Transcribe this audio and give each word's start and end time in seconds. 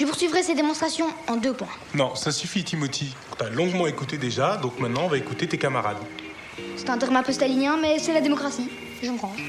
Je 0.00 0.06
poursuivrai 0.06 0.42
ces 0.42 0.54
démonstrations 0.54 1.08
en 1.28 1.36
deux 1.36 1.52
points. 1.52 1.68
Non, 1.94 2.14
ça 2.14 2.32
suffit, 2.32 2.64
Timothy. 2.64 3.14
T'as 3.36 3.50
longuement 3.50 3.86
écouté 3.86 4.16
déjà, 4.16 4.56
donc 4.56 4.80
maintenant 4.80 5.02
on 5.04 5.08
va 5.08 5.18
écouter 5.18 5.46
tes 5.46 5.58
camarades. 5.58 5.98
C'est 6.76 6.88
un 6.88 6.96
terme 6.96 7.16
un 7.16 7.22
peu 7.22 7.32
stalinien, 7.32 7.76
mais 7.80 7.98
c'est 7.98 8.14
la 8.14 8.22
démocratie. 8.22 8.70
Je 9.02 9.10
me 9.10 9.18
range. 9.18 9.44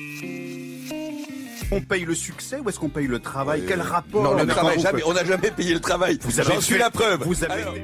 On 1.71 1.79
paye 1.79 2.03
le 2.03 2.13
succès 2.15 2.59
ou 2.59 2.67
est-ce 2.67 2.77
qu'on 2.79 2.89
paye 2.89 3.07
le 3.07 3.19
travail? 3.19 3.63
Quel 3.65 3.79
rapport? 3.79 4.23
Non, 4.23 4.33
le 4.33 4.45
travail, 4.45 4.77
jamais. 4.81 5.01
On 5.05 5.13
n'a 5.13 5.23
jamais 5.23 5.51
payé 5.51 5.73
le 5.73 5.79
travail. 5.79 6.19
Vous 6.21 6.37
avez 6.41 6.53
J'en 6.55 6.59
suis 6.59 6.73
fait- 6.73 6.79
la 6.79 6.89
preuve. 6.89 7.23
Vous 7.23 7.43
avez 7.45 7.53
Alors- 7.61 7.75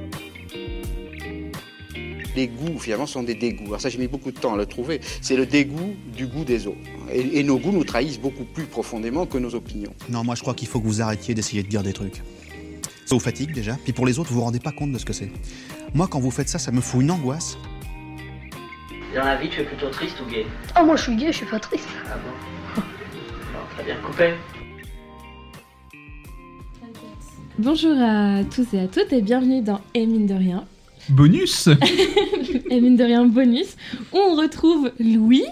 Les 2.36 2.48
goûts, 2.50 2.78
finalement, 2.80 3.08
sont 3.08 3.24
des 3.24 3.34
dégoûts. 3.36 3.68
Alors 3.68 3.80
ça, 3.82 3.88
j'ai 3.88 3.98
mis 3.98 4.08
beaucoup 4.08 4.32
de 4.32 4.38
temps 4.40 4.56
à 4.56 4.58
le 4.58 4.66
trouver. 4.66 5.00
C'est 5.22 5.38
le 5.38 5.46
dégoût 5.46 5.96
du 6.18 6.28
goût 6.28 6.44
des 6.44 6.68
autres. 6.68 6.78
Et, 7.14 7.40
et 7.40 7.44
nos 7.44 7.58
goûts 7.60 7.72
nous 7.72 7.86
trahissent 7.86 8.20
beaucoup 8.20 8.44
plus 8.44 8.66
profondément 8.66 9.26
que 9.26 9.38
nos 9.38 9.56
opinions. 9.56 9.94
Non, 10.10 10.26
moi 10.26 10.36
je 10.36 10.42
crois 10.42 10.54
qu'il 10.54 10.68
faut 10.68 10.82
que 10.82 10.86
vous 10.86 11.02
arrêtiez 11.02 11.34
d'essayer 11.34 11.64
de 11.64 11.70
dire 11.70 11.82
des 11.82 11.94
trucs. 11.94 12.22
Ça 13.08 13.16
vous 13.16 13.22
fatigue 13.22 13.54
déjà, 13.54 13.78
puis 13.82 13.94
pour 13.94 14.06
les 14.06 14.20
autres, 14.20 14.32
vous 14.32 14.40
vous 14.40 14.44
rendez 14.44 14.60
pas 14.60 14.74
compte 14.74 14.92
de 14.92 14.98
ce 14.98 15.06
que 15.06 15.14
c'est. 15.14 15.32
Moi, 15.94 16.10
quand 16.10 16.20
vous 16.20 16.30
faites 16.30 16.50
ça, 16.50 16.60
ça 16.60 16.74
me 16.74 16.82
fout 16.82 17.02
une 17.02 17.10
angoisse. 17.10 17.58
Dans 19.16 19.24
la 19.24 19.38
vie, 19.38 19.48
tu 19.48 19.62
es 19.62 19.64
plutôt 19.64 19.90
triste 19.90 20.18
ou 20.20 20.30
gay 20.30 20.46
Oh, 20.78 20.84
moi 20.84 20.98
je 20.98 21.04
suis 21.04 21.16
gay, 21.16 21.28
je 21.28 21.38
suis 21.38 21.46
pas 21.46 21.58
triste. 21.58 21.88
Ah 22.06 22.18
bon 22.18 22.82
Bon, 22.82 23.60
très 23.76 23.86
bien 23.86 23.96
coupé. 24.06 24.34
Bonjour 27.58 27.96
à 27.98 28.44
tous 28.44 28.74
et 28.74 28.80
à 28.82 28.88
toutes 28.90 29.14
et 29.14 29.22
bienvenue 29.22 29.62
dans 29.62 29.80
Et 29.94 30.06
mine 30.06 30.28
de 30.28 30.34
rien, 30.34 30.66
Bonus 31.08 31.70
Et 32.70 32.82
mine 32.82 32.98
de 32.98 33.06
rien 33.06 33.26
bonus, 33.26 33.78
où 34.12 34.18
on 34.18 34.36
retrouve 34.36 34.92
Louis. 35.00 35.46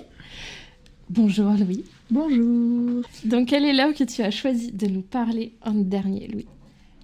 Bonjour 1.10 1.54
Louis. 1.54 1.86
Bonjour. 2.12 3.02
Donc 3.24 3.48
quelle 3.48 3.64
est 3.64 3.74
l'heure 3.74 3.94
que 3.94 4.04
tu 4.04 4.24
as 4.24 4.32
choisi 4.32 4.74
de 4.74 4.88
nous 4.88 5.04
parler 5.04 5.54
en 5.62 5.72
dernier 5.72 6.28
Louis? 6.28 6.48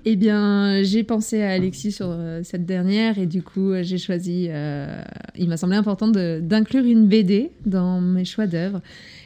Eh 0.03 0.15
bien, 0.15 0.81
j'ai 0.81 1.03
pensé 1.03 1.43
à 1.43 1.51
Alexis 1.51 1.91
sur 1.91 2.07
euh, 2.09 2.41
cette 2.43 2.65
dernière 2.65 3.19
et 3.19 3.27
du 3.27 3.43
coup, 3.43 3.71
euh, 3.71 3.83
j'ai 3.83 3.99
choisi. 3.99 4.47
euh, 4.49 5.03
il 5.35 5.47
m'a 5.47 5.57
semblé 5.57 5.77
important 5.77 6.07
d'inclure 6.07 6.83
une 6.85 7.07
BD 7.07 7.51
dans 7.67 8.01
mes 8.01 8.25
choix 8.25 8.47
d'œuvres. 8.47 8.81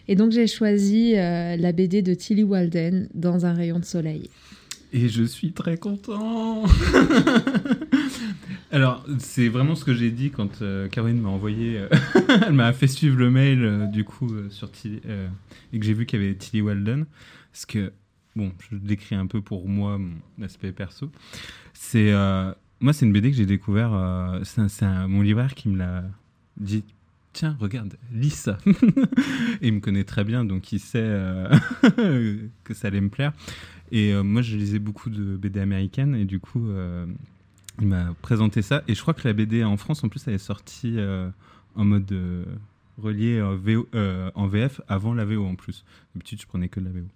Et 0.10 0.16
donc, 0.16 0.32
j'ai 0.32 0.48
choisi 0.48 1.14
la 1.14 1.72
BD 1.72 2.02
de 2.02 2.14
Tilly 2.14 2.44
Walden, 2.44 3.10
Dans 3.14 3.46
un 3.46 3.54
rayon 3.54 3.80
de 3.80 3.86
soleil. 3.86 4.30
Et 4.94 5.10
je 5.10 5.24
suis 5.24 5.52
très 5.52 5.78
content 5.78 6.64
Alors, 8.72 9.04
c'est 9.18 9.48
vraiment 9.48 9.74
ce 9.76 9.84
que 9.84 9.94
j'ai 9.94 10.12
dit 10.12 10.30
quand 10.30 10.62
Caroline 10.92 11.20
m'a 11.20 11.30
envoyé... 11.30 11.80
elle 12.48 12.54
m'a 12.54 12.72
fait 12.72 12.88
suivre 12.88 13.18
le 13.18 13.32
mail, 13.32 13.90
du 13.92 14.04
coup, 14.04 14.30
sur 14.52 14.72
Tilly... 14.72 15.02
et 15.74 15.80
que 15.80 15.86
j'ai 15.86 15.94
vu 15.94 16.06
qu'il 16.06 16.22
y 16.22 16.24
avait 16.24 16.36
Tilly 16.36 16.62
Walden. 16.62 17.06
Parce 17.52 17.66
que, 17.66 17.92
bon, 18.36 18.52
je 18.70 18.78
décris 18.78 19.16
un 19.16 19.28
peu 19.28 19.42
pour 19.42 19.68
moi 19.68 19.98
mon 19.98 20.44
aspect 20.44 20.72
perso. 20.72 21.12
C'est... 21.74 22.12
euh, 22.12 22.52
moi, 22.80 22.94
c'est 22.94 23.06
une 23.06 23.14
BD 23.14 23.32
que 23.32 23.38
j'ai 23.38 23.46
découvert... 23.46 23.94
euh, 23.94 24.42
c'est 24.44 25.08
mon 25.08 25.22
libraire 25.22 25.56
qui 25.56 25.70
me 25.70 25.78
l'a 25.78 26.04
dit... 26.58 26.84
Tiens, 27.34 27.58
regarde, 27.60 27.98
lis 28.14 28.30
ça. 28.30 28.58
et 28.66 28.72
il 29.68 29.74
me 29.74 29.80
connaît 29.82 30.06
très 30.06 30.24
bien, 30.24 30.46
donc 30.46 30.72
il 30.72 30.80
sait 30.80 31.00
euh, 31.02 31.50
que 32.64 32.74
ça 32.74 32.88
allait 32.88 33.02
me 33.02 33.10
plaire. 33.10 33.34
Et 33.92 34.14
euh, 34.14 34.24
moi, 34.24 34.42
je 34.42 34.56
lisais 34.56 34.80
beaucoup 34.80 35.10
de 35.10 35.36
BD 35.36 35.60
américaines, 35.60 36.16
et 36.16 36.24
du 36.24 36.40
coup, 36.40 36.70
il 37.82 37.88
m'a 37.88 38.14
présenté 38.22 38.62
ça. 38.62 38.84
Et 38.88 38.96
je 38.96 39.02
crois 39.02 39.14
que 39.14 39.28
la 39.28 39.34
BD 39.34 39.66
en 39.66 39.76
France, 39.76 40.02
en 40.06 40.08
plus, 40.08 40.26
elle 40.28 40.36
est 40.36 40.38
sortie 40.38 40.98
en 41.76 41.84
mode 41.84 42.16
relié 42.98 43.42
en, 43.42 43.60
en 44.34 44.48
VF 44.48 44.80
avant 44.88 45.14
la 45.14 45.26
VO 45.26 45.46
en 45.46 45.56
plus. 45.56 45.84
D'habitude, 46.14 46.40
je 46.40 46.48
prenais 46.48 46.70
que 46.70 46.80
de 46.80 46.86
la 46.86 46.92
VO. 46.92 47.08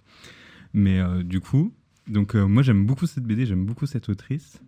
Mais 0.73 0.99
euh, 0.99 1.23
du 1.23 1.39
coup, 1.39 1.73
donc 2.07 2.35
euh, 2.35 2.45
moi, 2.45 2.63
j'aime 2.63 2.85
beaucoup 2.85 3.07
cette 3.07 3.23
BD, 3.23 3.45
j'aime 3.45 3.65
beaucoup 3.65 3.85
cette 3.85 4.09
autrice. 4.09 4.59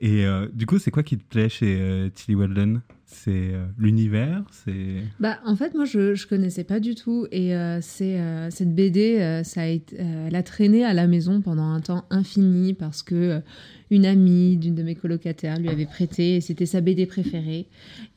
Et 0.00 0.26
euh, 0.26 0.48
du 0.52 0.66
coup, 0.66 0.78
c'est 0.78 0.90
quoi 0.90 1.02
qui 1.02 1.16
te 1.16 1.24
plaît 1.24 1.48
chez 1.48 2.10
Tilly 2.14 2.34
Walden 2.34 2.82
C'est 3.06 3.52
l'univers? 3.78 4.44
C'est 4.50 5.02
Bah, 5.20 5.38
en 5.46 5.56
fait, 5.56 5.72
moi, 5.74 5.84
je, 5.84 6.14
je 6.14 6.26
connaissais 6.26 6.64
pas 6.64 6.80
du 6.80 6.94
tout. 6.94 7.26
Et 7.30 7.54
c'est, 7.80 8.50
cette 8.50 8.74
BD, 8.74 9.42
ça 9.44 9.62
a 9.62 9.66
été, 9.66 9.96
elle 9.96 10.34
a 10.34 10.42
traîné 10.42 10.84
à 10.84 10.92
la 10.92 11.06
maison 11.06 11.40
pendant 11.40 11.70
un 11.70 11.80
temps 11.80 12.04
infini 12.10 12.74
parce 12.74 13.02
que 13.02 13.40
une 13.90 14.04
amie 14.04 14.56
d'une 14.56 14.74
de 14.74 14.82
mes 14.82 14.96
colocataires 14.96 15.58
lui 15.58 15.68
avait 15.68 15.86
prêté 15.86 16.36
et 16.36 16.40
c'était 16.40 16.66
sa 16.66 16.80
BD 16.80 17.06
préférée. 17.06 17.68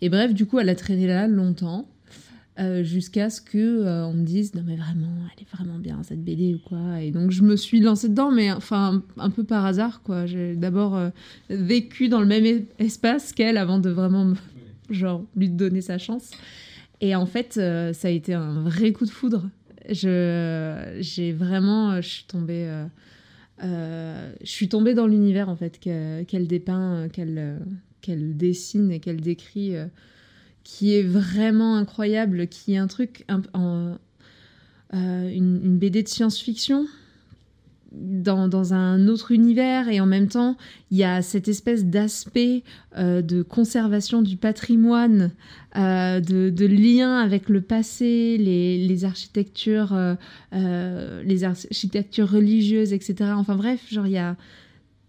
Et 0.02 0.10
bref, 0.10 0.34
du 0.34 0.46
coup, 0.46 0.60
elle 0.60 0.70
a 0.70 0.76
traîné 0.76 1.08
là 1.08 1.28
longtemps. 1.28 1.88
Euh, 2.60 2.84
jusqu'à 2.84 3.30
ce 3.30 3.40
que 3.40 3.58
euh, 3.58 4.06
on 4.08 4.14
me 4.14 4.24
dise 4.24 4.56
non 4.56 4.64
mais 4.66 4.76
vraiment 4.76 5.14
elle 5.36 5.44
est 5.44 5.56
vraiment 5.56 5.78
bien 5.78 6.02
cette 6.04 6.24
BD 6.24 6.56
ou 6.56 6.60
quoi 6.68 7.02
et 7.02 7.12
donc 7.12 7.30
je 7.32 7.44
me 7.44 7.56
suis 7.56 7.80
lancée 7.80 8.10
dedans 8.10 8.32
mais 8.32 8.52
enfin 8.52 9.04
un 9.18 9.30
peu 9.30 9.44
par 9.44 9.64
hasard 9.66 10.02
quoi 10.02 10.26
j'ai 10.26 10.56
d'abord 10.56 10.96
euh, 10.96 11.10
vécu 11.52 12.10
dans 12.10 12.20
le 12.20 12.26
même 12.26 12.66
espace 12.80 13.32
qu'elle 13.32 13.58
avant 13.58 13.78
de 13.80 13.90
vraiment 13.92 14.26
me 14.26 14.36
genre 14.90 15.24
lui 15.36 15.50
donner 15.50 15.82
sa 15.82 15.98
chance. 15.98 16.32
Et 17.02 17.14
en 17.16 17.26
fait, 17.26 17.54
ça 17.94 18.08
a 18.08 18.10
été 18.10 18.34
un 18.34 18.62
vrai 18.62 18.92
coup 18.94 19.06
de 19.06 19.10
foudre. 19.12 19.50
Je, 19.90 20.98
j'ai 21.02 21.32
vraiment, 21.34 22.02
je 22.02 22.08
suis 22.08 22.24
tombée, 22.26 22.68
je 23.62 24.30
suis 24.44 24.70
tombée 24.70 24.94
dans 24.94 25.08
l'univers 25.08 25.50
en 25.50 25.56
fait 25.56 25.80
que- 25.80 26.24
qu'elle 26.24 26.48
dépeint, 26.48 27.10
qu'elle, 27.10 27.60
qu'elle 28.02 28.38
dessine 28.38 28.92
et 28.92 29.00
qu'elle 29.00 29.22
décrit, 29.22 29.74
qui 30.68 30.94
est 30.94 31.04
vraiment 31.04 31.78
incroyable, 31.78 32.48
qui 32.48 32.74
est 32.74 32.78
un 32.78 32.88
truc, 32.88 33.26
euh, 33.56 33.96
une, 34.94 35.78
BD 35.78 36.04
de 36.04 36.10
science-fiction 36.10 36.86
dans, 37.94 38.74
un 38.74 39.08
autre 39.08 39.32
univers 39.32 39.88
et 39.88 40.02
en 40.02 40.06
même 40.06 40.28
temps 40.28 40.58
il 40.92 40.98
y 40.98 41.06
a 41.06 41.22
cette 41.22 41.48
espèce 41.48 41.86
d'aspect 41.86 42.64
euh, 42.98 43.22
de 43.22 43.44
conservation 43.44 44.22
du 44.22 44.36
patrimoine, 44.36 45.32
euh, 45.78 46.20
de, 46.20 46.66
lien 46.66 47.18
avec 47.18 47.48
le 47.48 47.62
passé, 47.62 48.38
les, 48.38 48.78
les 48.78 49.06
architectures, 49.06 49.98
les 50.52 51.44
architectures 51.46 52.30
religieuses, 52.30 52.92
etc. 52.92 53.32
Enfin 53.38 53.56
bref, 53.56 53.86
genre 53.90 54.06
il 54.06 54.14
y 54.14 54.18
a 54.18 54.36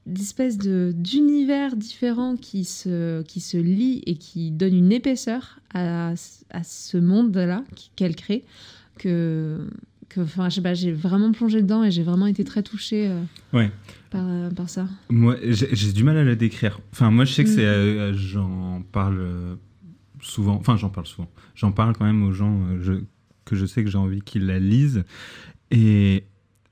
d'espèces 0.09 0.59
de 0.59 0.93
d'univers 0.97 1.77
différents 1.77 2.37
qui 2.37 2.65
se 2.65 3.23
qui 3.23 3.41
se 3.41 3.57
lient 3.57 4.03
et 4.07 4.17
qui 4.17 4.51
donnent 4.51 4.75
une 4.77 4.93
épaisseur 4.93 5.61
à, 5.75 6.15
à 6.51 6.63
ce 6.65 6.97
monde-là 6.99 7.63
qu'elle 7.97 8.17
crée 8.17 8.45
que 8.99 9.69
que 10.09 10.21
enfin 10.23 10.49
je 10.49 10.57
sais 10.57 10.63
pas 10.63 10.75
j'ai 10.75 10.91
vraiment 10.93 11.31
plongé 11.33 11.61
dedans 11.63 11.85
et 11.85 11.91
j'ai 11.91 12.03
vraiment 12.03 12.27
été 12.27 12.43
très 12.45 12.63
touchée 12.63 13.09
euh, 13.09 13.21
Ouais. 13.53 13.71
par, 14.11 14.27
euh, 14.27 14.51
par 14.51 14.69
ça 14.71 14.89
Moi, 15.11 15.37
j'ai 15.43 15.69
j'ai 15.75 15.93
du 15.93 16.03
mal 16.05 16.17
à 16.17 16.25
la 16.25 16.35
décrire. 16.35 16.81
Enfin, 16.93 17.11
moi, 17.11 17.25
je 17.27 17.33
sais 17.35 17.45
que 17.45 17.51
Mm. 17.51 17.55
c'est, 17.55 17.65
euh, 17.67 18.13
j'en 18.15 18.83
parle 18.91 19.59
souvent. 20.23 20.55
Enfin, 20.57 20.77
j'en 20.77 20.89
parle 20.91 21.07
souvent. 21.07 21.29
J'en 21.55 21.73
parle 21.73 21.95
quand 21.95 22.05
même 22.07 22.23
aux 22.23 22.33
gens 22.33 22.59
je- 22.81 23.03
que 23.45 23.55
je 23.57 23.67
sais 23.67 23.85
que 23.85 23.91
j'ai 23.91 23.99
envie 23.99 24.21
qu'ils 24.23 24.47
la 24.47 24.59
lisent. 24.59 25.05
Et 25.71 26.25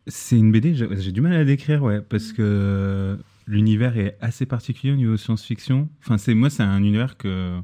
c'est 0.07 0.39
une 0.39 0.53
BD. 0.53 0.75
J'ai 0.75 1.13
du 1.13 1.21
mal 1.21 1.33
à 1.33 1.39
la 1.39 1.45
décrire, 1.45 1.83
ouais, 1.83 2.01
parce 2.01 2.33
que 2.33 3.19
l'univers 3.47 3.97
est 3.97 4.17
assez 4.21 4.47
particulier 4.47 4.93
au 4.93 4.97
niveau 4.97 5.17
science-fiction. 5.17 5.89
Enfin, 6.07 6.17
moi, 6.35 6.51
c'est 6.51 6.63
un 6.63 6.79
univers 6.79 7.17
que 7.17 7.59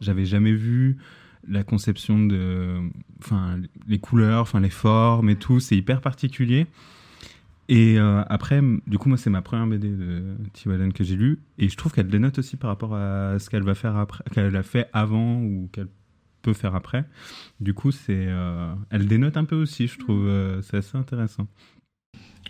j'avais 0.00 0.24
jamais 0.24 0.52
vu. 0.52 0.98
La 1.48 1.64
conception 1.64 2.24
de, 2.24 2.76
enfin, 3.20 3.58
les 3.88 3.98
couleurs, 3.98 4.42
enfin, 4.42 4.60
les 4.60 4.70
formes 4.70 5.28
et 5.28 5.36
tout, 5.36 5.58
c'est 5.58 5.76
hyper 5.76 6.00
particulier. 6.00 6.66
Et 7.68 7.98
euh, 7.98 8.22
après, 8.28 8.60
du 8.86 8.98
coup, 8.98 9.08
moi, 9.08 9.18
c'est 9.18 9.30
ma 9.30 9.42
première 9.42 9.66
BD 9.66 9.88
de 9.90 10.36
T. 10.52 10.68
Walden 10.68 10.92
que 10.92 11.04
j'ai 11.04 11.16
lue. 11.16 11.40
Et 11.58 11.68
je 11.68 11.76
trouve 11.76 11.92
qu'elle 11.92 12.08
dénote 12.08 12.38
aussi 12.38 12.56
par 12.56 12.68
rapport 12.70 12.94
à 12.94 13.38
ce 13.38 13.50
qu'elle 13.50 13.62
va 13.62 13.74
faire 13.74 13.96
après, 13.96 14.22
qu'elle 14.32 14.54
a 14.54 14.62
fait 14.62 14.88
avant 14.92 15.40
ou 15.40 15.68
qu'elle 15.72 15.88
peut 16.42 16.52
faire 16.52 16.74
après. 16.74 17.04
Du 17.60 17.74
coup, 17.74 17.90
c'est, 17.92 18.26
euh, 18.28 18.74
elle 18.90 19.06
dénote 19.06 19.36
un 19.36 19.44
peu 19.44 19.56
aussi, 19.56 19.86
je 19.86 19.98
trouve. 19.98 20.26
euh, 20.26 20.60
c'est 20.62 20.76
assez 20.78 20.96
intéressant. 20.98 21.46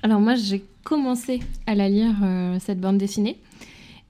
Alors 0.03 0.21
moi 0.21 0.35
j'ai 0.35 0.65
commencé 0.83 1.41
à 1.67 1.75
la 1.75 1.89
lire 1.89 2.15
euh, 2.25 2.59
cette 2.61 2.81
bande 2.81 2.99
dessinée 2.99 3.37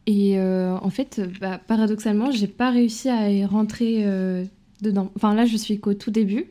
et 0.06 0.38
euh, 0.38 0.74
en 0.80 0.90
fait 0.90 1.20
bah, 1.40 1.60
paradoxalement 1.66 2.30
j'ai 2.30 2.46
pas 2.46 2.70
réussi 2.70 3.10
à 3.10 3.30
y 3.30 3.44
rentrer 3.44 4.02
euh, 4.04 4.44
dedans. 4.80 5.10
Enfin 5.16 5.34
là 5.34 5.44
je 5.44 5.56
suis 5.56 5.78
qu'au 5.78 5.92
tout 5.92 6.10
début 6.10 6.46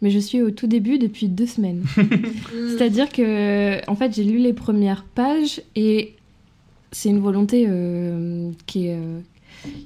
mais 0.00 0.10
je 0.10 0.18
suis 0.18 0.40
au 0.40 0.50
tout 0.50 0.66
début 0.66 0.98
depuis 0.98 1.28
deux 1.28 1.46
semaines. 1.46 1.84
C'est-à-dire 2.68 3.10
que 3.10 3.88
en 3.88 3.94
fait 3.96 4.14
j'ai 4.14 4.24
lu 4.24 4.38
les 4.38 4.54
premières 4.54 5.04
pages 5.04 5.60
et 5.74 6.14
c'est 6.90 7.10
une 7.10 7.20
volonté 7.20 7.68
qui 8.66 8.86
est 8.86 8.98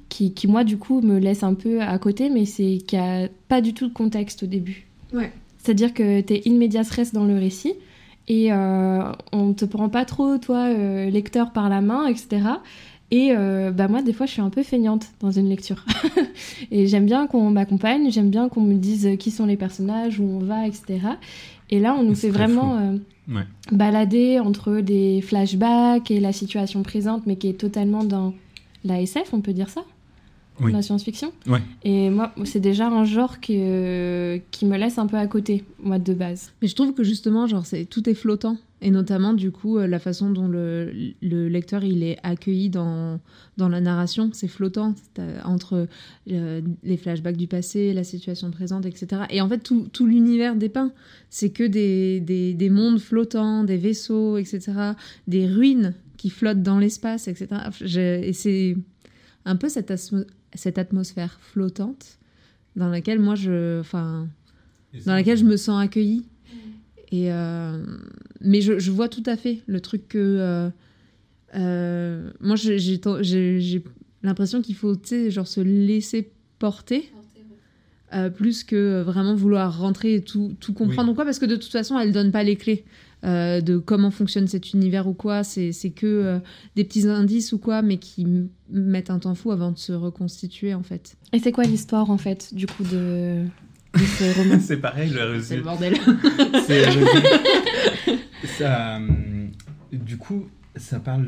qui, 0.09 0.33
qui, 0.33 0.47
moi 0.47 0.63
du 0.63 0.79
coup 0.79 1.01
me 1.01 1.19
laisse 1.19 1.43
un 1.43 1.55
peu 1.55 1.81
à 1.81 1.97
côté 1.99 2.29
mais 2.29 2.45
c'est 2.45 2.79
qu'il 2.87 2.99
n'y 2.99 3.05
a 3.05 3.29
pas 3.49 3.61
du 3.61 3.73
tout 3.73 3.89
de 3.89 3.93
contexte 3.93 4.45
au 4.45 4.47
début. 4.47 4.87
Ouais. 5.13 5.33
C'est-à-dire 5.59 5.95
que 5.95 6.21
tu 6.21 6.35
es 6.35 6.43
in 6.47 6.55
medias 6.55 6.91
res 6.91 7.13
dans 7.13 7.25
le 7.25 7.35
récit 7.35 7.75
et 8.31 8.53
euh, 8.53 9.11
on 9.33 9.53
te 9.55 9.65
prend 9.65 9.89
pas 9.89 10.05
trop, 10.05 10.39
toi, 10.39 10.69
euh, 10.69 11.11
lecteur 11.11 11.51
par 11.53 11.69
la 11.69 11.81
main, 11.81 12.07
etc. 12.07 12.29
Et 13.11 13.33
euh, 13.33 13.73
bah 13.73 13.89
moi, 13.89 14.03
des 14.03 14.13
fois, 14.13 14.25
je 14.27 14.31
suis 14.31 14.41
un 14.41 14.51
peu 14.51 14.63
feignante 14.63 15.07
dans 15.19 15.33
une 15.33 15.49
lecture. 15.49 15.85
et 16.71 16.87
j'aime 16.87 17.07
bien 17.07 17.27
qu'on 17.27 17.51
m'accompagne, 17.51 18.09
j'aime 18.13 18.31
bien 18.31 18.49
qu'on 18.49 18.61
me 18.61 18.75
dise 18.75 19.17
qui 19.19 19.33
sont 19.33 19.47
les 19.47 19.57
personnages, 19.57 20.21
où 20.21 20.23
on 20.23 20.39
va, 20.39 20.69
etc. 20.69 21.01
Et 21.71 21.81
là, 21.81 21.97
on 21.99 22.05
nous 22.05 22.15
fait 22.15 22.31
vraiment... 22.31 22.77
euh, 22.79 22.97
Ouais. 23.29 23.47
balader 23.71 24.41
entre 24.41 24.81
des 24.81 25.21
flashbacks 25.21 26.11
et 26.11 26.19
la 26.19 26.33
situation 26.33 26.83
présente, 26.83 27.27
mais 27.27 27.37
qui 27.37 27.49
est 27.49 27.61
totalement 27.61 28.03
dans 28.03 28.35
la 28.85 29.01
SF, 29.01 29.33
on 29.33 29.41
peut 29.41 29.53
dire 29.53 29.69
ça? 29.69 29.83
Oui. 30.61 30.73
La 30.73 30.83
science-fiction 30.83 31.33
Ouais. 31.47 31.61
Et 31.85 32.11
moi, 32.11 32.33
c'est 32.45 32.61
déjà 32.61 32.89
un 32.89 33.05
genre 33.05 33.41
que, 33.41 34.39
qui 34.51 34.67
me 34.67 34.77
laisse 34.77 34.99
un 34.99 35.07
peu 35.07 35.17
à 35.17 35.27
côté, 35.27 35.65
moi, 35.83 35.99
de 35.99 36.13
base. 36.15 36.53
Mais 36.63 36.69
je 36.69 36.75
trouve 36.75 36.93
que 36.95 37.03
justement, 37.05 37.47
genre, 37.47 37.67
c'est 37.67 37.85
tout 37.85 38.09
est 38.09 38.15
flottant. 38.15 38.57
Et 38.83 38.91
notamment, 38.91 39.35
du 39.35 39.51
coup, 39.51 39.77
euh, 39.77 39.87
la 39.87 39.99
façon 39.99 40.31
dont 40.31 40.49
le, 40.49 40.91
le 41.21 41.49
lecteur 41.51 41.85
il 41.85 42.03
est 42.03 42.17
accueilli 42.23 42.71
dans, 42.71 43.21
dans 43.59 43.69
la 43.69 43.81
narration, 43.83 44.31
c'est 44.33 44.49
flottant 44.49 44.95
T'as- 45.13 45.47
entre 45.47 45.87
euh, 46.31 46.61
les 46.83 46.97
flashbacks 46.97 47.37
du 47.37 47.47
passé, 47.47 47.93
la 47.93 48.05
situation 48.05 48.51
présente, 48.51 48.87
etc. 48.87 49.23
Et 49.29 49.43
en 49.43 49.49
fait, 49.51 49.59
tout, 49.59 49.87
tout 49.93 50.07
l'univers 50.07 50.57
dépeint, 50.57 50.93
c'est 51.29 51.51
que 51.51 51.65
des, 51.65 52.21
des, 52.21 52.55
des 52.55 52.71
mondes 52.71 53.01
flottants, 53.01 53.65
des 53.65 53.77
vaisseaux, 53.77 54.39
etc., 54.39 54.61
des 55.29 55.47
ruines 55.47 55.93
qui 56.17 56.31
flottent 56.31 56.63
dans 56.63 56.79
l'espace, 56.79 57.29
etc. 57.29 57.49
Je- 57.83 58.23
et 58.23 58.33
c'est 58.33 58.77
un 59.45 59.57
peu 59.57 59.69
cette, 59.69 59.91
asmo- 59.91 60.25
cette 60.55 60.79
atmosphère 60.79 61.39
flottante 61.41 62.19
dans 62.77 62.89
laquelle 62.89 63.19
moi, 63.19 63.35
je, 63.35 63.81
enfin, 63.81 64.29
dans 65.07 65.15
laquelle 65.15 65.39
je 65.39 65.45
me 65.45 65.57
sens 65.57 65.83
accueillie. 65.83 66.25
Et 67.13 67.33
euh, 67.33 67.85
mais 68.41 68.61
je, 68.61 68.79
je 68.79 68.91
vois 68.93 69.09
tout 69.09 69.23
à 69.27 69.37
fait 69.37 69.59
le 69.67 69.81
truc 69.81 70.07
que 70.09 70.19
euh, 70.19 70.71
euh, 71.57 72.31
moi 72.41 72.55
j'ai 72.55 73.83
l'impression 74.23 74.63
qu'il 74.63 74.77
faut 74.77 74.95
tu 74.95 75.09
sais, 75.09 75.31
genre 75.33 75.49
se 75.49 75.61
laisser 75.61 76.31
porter 76.61 77.11
euh, 78.13 78.31
plus 78.31 78.63
que 78.63 79.03
vraiment 79.03 79.35
vouloir 79.35 79.79
rentrer 79.81 80.15
et 80.17 80.21
tout, 80.21 80.55
tout 80.61 80.73
comprendre 80.73 81.11
Oui. 81.11 81.25
parce 81.25 81.39
que 81.41 81.47
de 81.47 81.57
toute 81.57 81.73
façon 81.73 81.99
elle 81.99 82.13
donne 82.13 82.31
pas 82.31 82.45
les 82.45 82.55
clés 82.57 82.85
euh, 83.25 83.61
de 83.61 83.77
comment 83.79 84.11
fonctionne 84.11 84.47
cet 84.49 84.73
univers 84.73 85.07
ou 85.07 85.13
quoi 85.13 85.45
c'est 85.45 85.73
c'est 85.73 85.91
que 85.91 86.07
euh, 86.07 86.39
des 86.77 86.85
petits 86.85 87.07
indices 87.07 87.53
ou 87.53 87.59
quoi 87.59 87.83
mais 87.83 87.99
qui 87.99 88.27
mettent 88.71 89.11
un 89.11 89.19
temps 89.19 89.35
fou 89.35 89.51
avant 89.53 89.73
de 89.73 89.79
se 89.79 89.93
reconstituer 89.93 90.73
en 90.75 90.83
fait 90.83 91.17
Et 91.33 91.39
c'est 91.39 91.53
quoi 91.53 91.65
l'histoire, 91.65 92.11
en 92.11 92.19
fait, 92.19 92.55
du 92.55 92.67
coup, 92.67 92.83
de, 92.85 93.45
de 93.95 93.99
ce 94.01 94.39
roman 94.39 94.59
c'est 94.61 94.79
pareil, 94.79 95.11
j'ai 95.13 95.23
reçu. 95.23 95.43
c'est 95.43 95.57
le 95.57 95.63
bordel 95.63 95.95
C'est 96.67 96.85
ça. 98.59 98.97
hum, 98.97 99.51
Du 99.93 100.17
coup, 100.17 100.47
ça 100.77 100.99
parle 101.01 101.27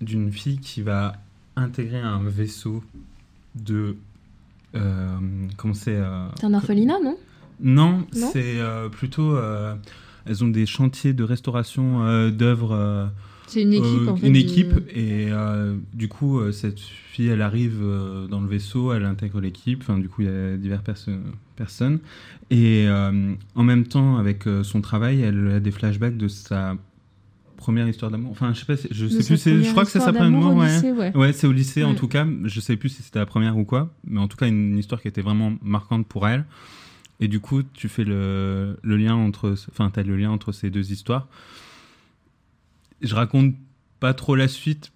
d'une 0.00 0.32
fille 0.32 0.58
qui 0.58 0.82
va 0.82 1.14
intégrer 1.56 1.98
un 1.98 2.22
vaisseau 2.22 2.84
de. 3.56 3.96
euh, 4.76 5.18
comment 5.56 5.74
c'est 5.74 5.96
euh, 5.96 6.28
C'est 6.38 6.44
un 6.46 6.54
orphelinat, 6.54 6.98
non? 7.02 7.16
Non, 7.60 8.06
Non 8.14 8.30
c'est 8.32 8.60
euh, 8.60 8.88
plutôt. 8.88 9.36
Elles 10.28 10.44
ont 10.44 10.48
des 10.48 10.66
chantiers 10.66 11.12
de 11.14 11.24
restauration 11.24 12.04
euh, 12.04 12.30
d'œuvres. 12.30 12.72
euh, 12.72 13.06
c'est 13.46 13.62
une 13.62 13.72
équipe 13.72 13.86
euh, 14.06 14.10
en 14.10 14.16
fait 14.16 14.26
une 14.28 14.36
équipe 14.36 14.74
et 14.94 15.28
du 15.94 16.08
coup 16.08 16.38
cette 16.52 16.78
fille 16.80 17.28
elle 17.28 17.40
arrive 17.40 17.80
dans 18.30 18.42
le 18.42 18.46
vaisseau 18.46 18.92
elle 18.92 19.06
intègre 19.06 19.40
l'équipe 19.40 19.80
enfin 19.80 19.96
du 19.98 20.08
coup 20.10 20.20
il 20.20 20.26
y 20.28 20.30
a 20.30 20.56
diverses 20.58 20.82
perso- 20.84 21.12
personnes 21.56 21.98
et 22.50 22.86
en 23.54 23.62
même 23.62 23.86
temps 23.86 24.18
avec 24.18 24.44
son 24.62 24.82
travail 24.82 25.22
elle 25.22 25.48
a 25.52 25.60
des 25.60 25.70
flashbacks 25.70 26.18
de 26.18 26.28
sa 26.28 26.76
première 27.56 27.88
histoire 27.88 28.10
d'amour 28.10 28.32
enfin 28.32 28.52
je 28.52 28.60
sais 28.60 28.66
pas 28.66 28.76
je 28.90 29.04
de 29.06 29.08
sais 29.10 29.22
sa 29.36 29.50
plus 29.50 29.64
je 29.64 29.70
crois 29.70 29.84
que 29.86 29.90
c'est 29.90 29.98
sa 29.98 30.12
première 30.12 30.30
d'amour 30.30 30.54
au 30.54 30.60
ouais. 30.60 30.66
lycée, 30.74 30.92
ouais. 30.92 31.16
Ouais, 31.16 31.32
c'est 31.32 31.46
au 31.46 31.52
lycée 31.52 31.84
en 31.84 31.94
tout 31.94 32.06
cas. 32.06 32.26
Je 32.44 32.60
sais 32.60 32.76
plus 32.76 32.90
si 32.90 33.02
c'était 33.02 33.18
la 33.18 33.26
première 33.26 33.56
ou 33.56 33.64
quoi, 33.64 33.92
mais 34.06 34.20
en 34.20 34.28
tout 34.28 34.36
cas 34.36 34.46
une 34.46 34.76
histoire 34.78 35.00
qui 35.00 35.08
était 35.08 35.22
vraiment 35.22 35.54
marquante 35.62 36.06
pour 36.06 36.28
elle. 36.28 36.44
Et 37.20 37.28
du 37.28 37.40
coup, 37.40 37.62
tu 37.62 37.88
fais 37.88 38.04
le, 38.04 38.78
le 38.82 38.96
lien 38.96 39.14
entre, 39.14 39.54
enfin, 39.70 39.90
t'as 39.90 40.02
le 40.02 40.16
lien 40.16 40.30
entre 40.30 40.52
ces 40.52 40.70
deux 40.70 40.92
histoires. 40.92 41.28
Je 43.00 43.14
raconte 43.14 43.54
pas 44.00 44.14
trop 44.14 44.36
la 44.36 44.48
suite 44.48 44.92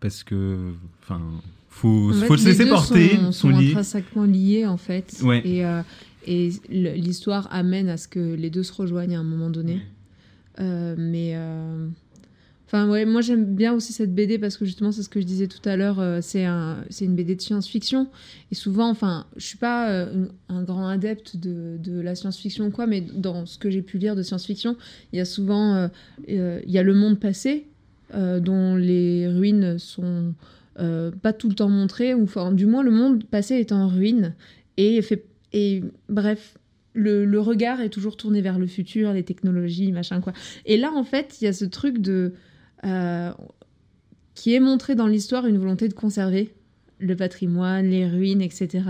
parce 0.00 0.22
que, 0.22 0.72
enfin, 1.02 1.20
faut, 1.68 2.10
En 2.10 2.12
fait, 2.12 2.26
faut 2.26 2.36
se 2.36 2.44
les 2.44 2.50
laisser 2.52 2.64
deux 2.64 2.70
porter, 2.70 3.16
sont, 3.16 3.32
sont 3.32 3.48
liés. 3.48 3.70
intrinsèquement 3.70 4.24
liés 4.24 4.66
en 4.66 4.76
fait. 4.76 5.18
Ouais. 5.22 5.42
Et, 5.44 5.64
euh, 5.64 5.82
et 6.26 6.50
l'histoire 6.68 7.48
amène 7.50 7.88
à 7.88 7.96
ce 7.96 8.06
que 8.08 8.34
les 8.34 8.50
deux 8.50 8.62
se 8.62 8.72
rejoignent 8.72 9.16
à 9.16 9.20
un 9.20 9.24
moment 9.24 9.50
donné. 9.50 9.82
Euh, 10.60 10.94
mais 10.96 11.32
euh, 11.34 11.88
enfin 12.66 12.88
ouais, 12.88 13.04
moi 13.04 13.20
j'aime 13.20 13.44
bien 13.44 13.72
aussi 13.72 13.92
cette 13.92 14.14
BD 14.14 14.38
parce 14.38 14.56
que 14.56 14.64
justement 14.64 14.90
c'est 14.92 15.02
ce 15.02 15.08
que 15.08 15.20
je 15.20 15.26
disais 15.26 15.46
tout 15.46 15.66
à 15.68 15.76
l'heure. 15.76 16.00
euh, 16.00 16.20
c'est 16.22 16.44
un, 16.44 16.84
une 17.00 17.14
BD 17.14 17.34
de 17.34 17.40
science-fiction 17.40 18.08
et 18.50 18.54
souvent, 18.54 18.88
enfin, 18.88 19.26
je 19.36 19.46
suis 19.46 19.58
pas 19.58 19.90
euh, 19.90 20.26
un, 20.48 20.62
grand 20.62 20.88
adepte 20.88 21.36
de, 21.36 21.76
de 21.78 22.00
la 22.00 22.14
science-fiction 22.14 22.66
ou 22.66 22.70
quoi, 22.70 22.86
mais 22.86 23.00
dans 23.00 23.46
ce 23.46 23.58
que 23.58 23.70
j'ai 23.70 23.82
pu 23.82 23.98
lire 23.98 24.16
de 24.16 24.22
science-fiction, 24.22 24.76
il 25.12 25.18
y 25.18 25.20
a 25.20 25.24
souvent, 25.24 25.74
euh, 26.28 26.60
il 26.66 26.70
y 26.70 26.78
a 26.78 26.82
le 26.82 26.94
monde 26.94 27.18
passé 27.18 27.66
dont 28.12 28.76
les 28.76 29.26
ruines 29.26 29.76
sont 29.78 30.34
pas 30.76 31.32
tout 31.32 31.48
le 31.48 31.54
temps 31.54 31.68
montrées, 31.68 32.14
ou 32.14 32.22
enfin, 32.22 32.52
du 32.52 32.64
moins 32.64 32.84
le 32.84 32.92
monde 32.92 33.24
passé 33.24 33.54
est 33.54 33.72
en 33.72 33.88
ruine 33.88 34.34
et 34.76 35.02
fait 35.02 35.24
et 35.52 35.82
bref. 36.08 36.56
Le, 36.96 37.24
le 37.24 37.40
regard 37.40 37.80
est 37.80 37.88
toujours 37.88 38.16
tourné 38.16 38.40
vers 38.40 38.56
le 38.56 38.68
futur, 38.68 39.12
les 39.12 39.24
technologies, 39.24 39.90
machin 39.90 40.20
quoi. 40.20 40.32
Et 40.64 40.76
là, 40.76 40.92
en 40.92 41.02
fait, 41.02 41.38
il 41.40 41.44
y 41.44 41.48
a 41.48 41.52
ce 41.52 41.64
truc 41.64 41.98
de 41.98 42.34
euh, 42.84 43.32
qui 44.34 44.54
est 44.54 44.60
montré 44.60 44.94
dans 44.94 45.06
l'histoire 45.06 45.46
une 45.46 45.58
volonté 45.58 45.88
de 45.88 45.94
conserver 45.94 46.54
le 46.98 47.16
patrimoine, 47.16 47.86
les 47.90 48.06
ruines, 48.06 48.40
etc. 48.40 48.84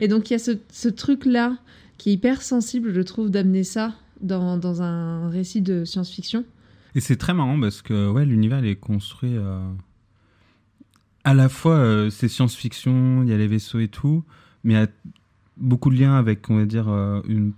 Et 0.00 0.08
donc 0.08 0.30
il 0.30 0.34
y 0.34 0.36
a 0.36 0.38
ce, 0.38 0.52
ce 0.72 0.88
truc-là 0.88 1.56
qui 1.98 2.10
est 2.10 2.12
hyper 2.14 2.42
sensible, 2.42 2.92
je 2.92 3.00
trouve, 3.00 3.30
d'amener 3.30 3.64
ça 3.64 3.94
dans, 4.20 4.56
dans 4.56 4.82
un 4.82 5.28
récit 5.28 5.60
de 5.60 5.84
science-fiction. 5.84 6.44
Et 6.94 7.00
c'est 7.00 7.16
très 7.16 7.34
marrant 7.34 7.60
parce 7.60 7.82
que 7.82 8.10
ouais, 8.10 8.24
l'univers 8.24 8.64
est 8.64 8.76
construit 8.76 9.36
euh, 9.36 9.60
à 11.24 11.34
la 11.34 11.48
fois 11.48 11.74
euh, 11.74 12.10
c'est 12.10 12.28
science-fiction, 12.28 13.22
il 13.22 13.28
y 13.28 13.32
a 13.32 13.36
les 13.36 13.46
vaisseaux 13.46 13.78
et 13.78 13.88
tout, 13.88 14.24
mais 14.64 14.74
il 14.74 14.76
y 14.76 14.80
a 14.80 14.88
beaucoup 15.56 15.90
de 15.90 15.96
liens 15.96 16.16
avec 16.16 16.48
on 16.50 16.56
va 16.56 16.64
dire 16.64 16.88
euh, 16.88 17.20
une 17.28 17.52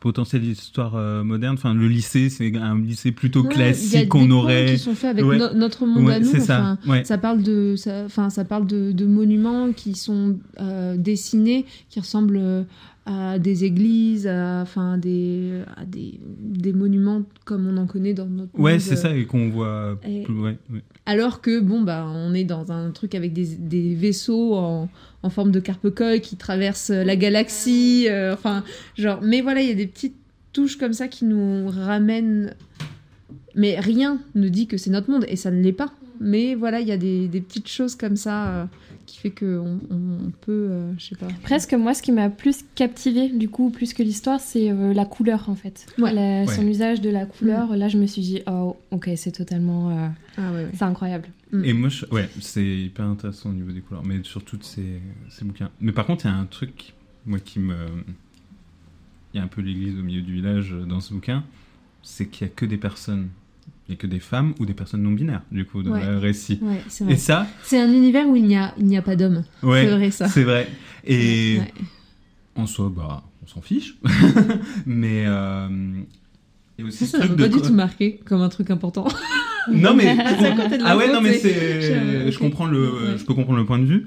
potentielle 0.00 0.44
histoire 0.44 0.94
euh, 0.96 1.24
moderne. 1.24 1.54
Enfin, 1.54 1.74
le 1.74 1.88
lycée, 1.88 2.30
c'est 2.30 2.54
un 2.56 2.78
lycée 2.78 3.12
plutôt 3.12 3.42
Ouais, 3.42 3.48
classique 3.54 4.08
qu'on 4.08 4.30
aurait. 4.30 4.66
qui 4.74 4.78
sont 4.78 4.94
faits 4.94 5.10
avec 5.10 5.24
Ouais. 5.24 5.38
no- 5.38 5.52
notre 5.54 5.86
monde 5.86 6.04
Ouais, 6.06 6.14
à 6.14 6.20
nous. 6.20 6.26
ça, 6.26 6.38
enfin, 6.38 6.78
ouais. 6.86 7.04
ça 7.04 7.18
parle 7.18 7.42
de, 7.42 7.74
ça, 7.76 8.04
enfin, 8.06 8.30
ça 8.30 8.44
parle 8.44 8.66
de, 8.66 8.92
de 8.92 9.06
monuments 9.06 9.72
qui 9.72 9.94
sont 9.94 10.36
euh, 10.60 10.96
dessinés, 10.96 11.64
qui 11.90 11.98
ressemblent 12.00 12.38
euh, 12.40 12.62
à 13.10 13.38
des 13.38 13.64
églises, 13.64 14.26
à, 14.26 14.60
enfin, 14.60 14.98
des, 14.98 15.62
à 15.76 15.84
des, 15.86 16.20
des 16.38 16.72
monuments 16.74 17.22
comme 17.46 17.66
on 17.66 17.76
en 17.78 17.86
connaît 17.86 18.12
dans 18.12 18.26
notre 18.26 18.58
Ouais, 18.58 18.78
c'est 18.78 18.92
euh, 18.92 18.96
ça, 18.96 19.16
et 19.16 19.24
qu'on 19.24 19.48
voit. 19.48 19.98
et- 20.06 20.22
plus- 20.24 20.38
ouais, 20.38 20.58
ouais. 20.70 20.82
Alors 21.06 21.40
que, 21.40 21.58
bon, 21.60 21.80
bah, 21.80 22.06
on 22.14 22.34
est 22.34 22.44
dans 22.44 22.70
un 22.70 22.90
truc 22.90 23.14
avec 23.14 23.32
des, 23.32 23.46
des 23.56 23.94
vaisseaux 23.94 24.54
en, 24.54 24.88
en 25.22 25.30
forme 25.30 25.50
de 25.52 25.60
carpe-colle 25.60 26.20
qui 26.20 26.36
traversent 26.36 26.90
la 26.90 27.16
galaxie. 27.16 28.06
euh, 28.08 28.34
enfin, 28.34 28.62
genre, 28.96 29.20
mais 29.22 29.40
voilà, 29.40 29.62
il 29.62 29.68
y 29.68 29.72
a 29.72 29.74
des 29.74 29.86
petites 29.86 30.16
touches 30.52 30.76
comme 30.76 30.92
ça 30.92 31.08
qui 31.08 31.24
nous 31.24 31.68
ramènent. 31.68 32.54
Mais 33.54 33.80
rien 33.80 34.18
ne 34.34 34.48
dit 34.48 34.66
que 34.66 34.76
c'est 34.76 34.90
notre 34.90 35.10
monde, 35.10 35.24
et 35.28 35.36
ça 35.36 35.50
ne 35.50 35.62
l'est 35.62 35.72
pas. 35.72 35.92
Mais 36.20 36.54
voilà, 36.54 36.80
il 36.80 36.88
y 36.88 36.92
a 36.92 36.96
des, 36.98 37.28
des 37.28 37.40
petites 37.40 37.68
choses 37.68 37.94
comme 37.94 38.16
ça 38.16 38.48
euh, 38.48 38.64
qui 39.08 39.18
fait 39.18 39.30
qu'on 39.30 39.80
on 39.90 40.30
peut, 40.42 40.68
euh, 40.70 40.92
je 40.98 41.06
sais 41.06 41.16
pas. 41.16 41.28
Presque, 41.42 41.72
moi, 41.72 41.94
ce 41.94 42.02
qui 42.02 42.12
m'a 42.12 42.28
plus 42.28 42.64
captivé, 42.74 43.30
du 43.30 43.48
coup, 43.48 43.70
plus 43.70 43.94
que 43.94 44.02
l'histoire, 44.02 44.38
c'est 44.38 44.70
euh, 44.70 44.92
la 44.92 45.06
couleur, 45.06 45.48
en 45.48 45.54
fait. 45.54 45.86
Ouais. 45.98 46.12
La- 46.12 46.46
Son 46.46 46.66
usage 46.66 47.00
de 47.00 47.08
la 47.10 47.24
couleur. 47.24 47.74
Là, 47.76 47.88
je 47.88 47.96
me 47.98 48.06
suis 48.06 48.20
dit, 48.22 48.42
oh, 48.46 48.76
ok, 48.90 49.10
c'est 49.16 49.32
totalement. 49.32 49.90
euh, 49.90 50.08
Ah 50.36 50.52
ouais, 50.52 50.64
ouais. 50.64 50.70
c'est 50.74 50.82
incroyable. 50.84 51.28
Mm. 51.52 51.64
Et 51.64 51.72
moi, 51.72 51.88
je- 51.88 52.04
ouais, 52.06 52.28
c'est 52.40 52.64
hyper 52.66 53.06
intéressant 53.06 53.48
au 53.50 53.54
niveau 53.54 53.72
des 53.72 53.80
couleurs, 53.80 54.04
mais 54.04 54.20
sur 54.24 54.44
toutes 54.44 54.64
ces, 54.64 55.00
ces 55.30 55.44
bouquins. 55.44 55.70
Mais 55.80 55.92
par 55.92 56.04
contre, 56.06 56.26
il 56.26 56.28
y 56.28 56.30
a 56.34 56.36
un 56.36 56.44
truc, 56.46 56.92
moi, 57.24 57.38
qui 57.38 57.58
me. 57.58 57.74
Il 59.32 59.38
y 59.38 59.40
a 59.40 59.42
un 59.44 59.48
peu 59.48 59.60
l'église 59.62 59.98
au 59.98 60.02
milieu 60.02 60.22
du 60.22 60.32
village 60.34 60.74
dans 60.86 61.00
ce 61.00 61.12
bouquin, 61.14 61.44
c'est 62.02 62.26
qu'il 62.26 62.46
n'y 62.46 62.52
a 62.52 62.54
que 62.54 62.66
des 62.66 62.78
personnes. 62.78 63.28
Il 63.88 63.92
n'y 63.92 63.94
a 63.94 64.00
que 64.02 64.06
des 64.06 64.20
femmes 64.20 64.52
ou 64.60 64.66
des 64.66 64.74
personnes 64.74 65.02
non 65.02 65.12
binaires, 65.12 65.42
du 65.50 65.64
coup, 65.64 65.82
dans 65.82 65.92
Ouais. 65.92 66.04
le 66.06 66.18
récit. 66.18 66.58
Ouais, 66.60 66.82
c'est 66.88 67.04
Et 67.04 67.06
vrai. 67.06 67.16
ça, 67.16 67.46
C'est 67.62 67.80
un 67.80 67.90
univers 67.90 68.28
où 68.28 68.36
il 68.36 68.44
n'y 68.44 68.56
a, 68.56 68.74
il 68.78 68.94
a 68.94 69.00
pas 69.02 69.16
d'hommes. 69.16 69.44
ouais, 69.62 69.84
C'est 69.86 69.96
vrai, 69.96 70.10
ça. 70.10 70.28
C'est 70.28 70.44
vrai. 70.44 70.68
Et 71.06 71.58
en 72.54 72.66
soi, 72.66 72.92
bah, 72.94 73.22
on 73.42 73.46
s'en 73.46 73.62
fiche. 73.62 73.96
mais. 74.86 75.24
euh, 75.26 75.68
a 76.80 76.82
aussi 76.84 77.06
Ça, 77.06 77.18
ça 77.20 77.26
m'a 77.28 77.34
pas 77.34 77.48
de 77.48 77.54
du 77.54 77.62
tout 77.62 77.72
marqué 77.72 78.20
comme 78.26 78.42
un 78.42 78.48
truc 78.50 78.70
important. 78.70 79.08
Non 79.72 79.94
mais 79.94 80.16
ah 80.84 80.96
ouais 80.96 81.12
non 81.12 81.20
mais 81.20 81.34
c'est 81.38 81.80
Je- 81.80 82.30
je 82.30 82.38
comprends 82.38 82.66
le 82.66 83.16
je 83.16 83.24
peux 83.24 83.34
comprendre 83.34 83.58
le 83.58 83.64
point 83.66 83.78
de 83.78 83.84
vue. 83.84 84.06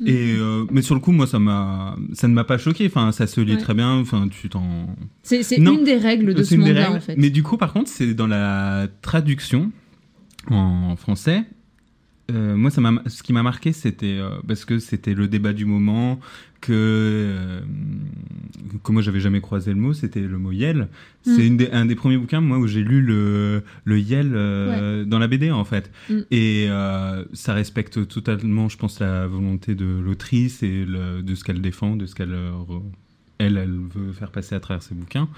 Mm. 0.00 0.08
et 0.08 0.34
euh, 0.38 0.64
mais 0.72 0.82
sur 0.82 0.94
le 0.94 1.00
coup 1.00 1.12
moi 1.12 1.26
ça 1.26 1.38
m'a 1.38 1.94
ça 2.14 2.26
ne 2.28 2.32
m'a 2.34 2.44
pas 2.44 2.58
choqué. 2.58 2.86
Enfin 2.86 3.12
ça 3.12 3.26
se 3.26 3.40
lit 3.40 3.52
Ouais. 3.54 3.58
très 3.60 3.74
bien. 3.74 3.92
Enfin 3.98 4.26
tu 4.28 4.48
t'en 4.48 4.64
C'est 5.22 5.42
une 5.56 5.84
des 5.84 5.96
règles 5.96 6.34
de 6.34 6.42
ce 6.42 6.56
règles. 6.56 6.80
en 6.96 7.00
fait. 7.00 7.14
mais 7.16 7.30
du 7.30 7.42
coup 7.42 7.56
par 7.56 7.72
contre 7.72 7.88
c'est 7.88 8.14
dans 8.14 8.26
la 8.26 8.86
traduction 9.02 9.70
en 10.50 10.96
français 10.96 11.44
euh, 12.32 12.56
moi, 12.56 12.70
ça 12.70 12.80
ce 13.06 13.22
qui 13.22 13.32
m'a 13.32 13.42
marqué, 13.42 13.72
c'était 13.72 14.18
euh, 14.18 14.30
parce 14.46 14.64
que 14.64 14.78
c'était 14.78 15.14
le 15.14 15.28
débat 15.28 15.52
du 15.52 15.64
moment, 15.64 16.18
que, 16.60 16.72
euh, 16.72 17.60
que 18.84 18.92
moi 18.92 19.02
j'avais 19.02 19.18
jamais 19.20 19.40
croisé 19.40 19.72
le 19.72 19.80
mot, 19.80 19.92
c'était 19.92 20.20
le 20.20 20.38
mot 20.38 20.52
Yel. 20.52 20.88
C'est 21.22 21.50
Mm. 21.50 21.66
un 21.72 21.86
des 21.86 21.94
premiers 21.96 22.16
bouquins, 22.18 22.40
moi, 22.40 22.58
où 22.58 22.66
j'ai 22.66 22.82
lu 22.82 23.02
le, 23.02 23.62
le 23.84 23.98
Yel 23.98 24.32
euh, 24.34 25.04
dans 25.04 25.18
la 25.18 25.26
BD, 25.28 25.50
en 25.50 25.64
fait. 25.64 25.90
Mm. 26.08 26.18
Et 26.30 26.68
ça 27.32 27.52
respecte 27.54 28.06
totalement, 28.08 28.68
je 28.68 28.76
pense, 28.78 29.00
la 29.00 29.26
volonté 29.26 29.74
de 29.74 29.86
l'autrice 30.00 30.62
et 30.62 30.84
le- 30.84 31.22
de 31.22 31.34
ce 31.34 31.42
qu'elle 31.44 31.60
défend, 31.60 31.96
de 31.96 32.06
ce 32.06 32.14
qu'elle 32.14 32.36
elle 33.38 33.56
veut 33.92 34.12
faire 34.12 34.30
passer 34.30 34.54
à 34.54 34.60
travers 34.60 34.82
ses 34.82 34.94
bouquins. 34.94 35.28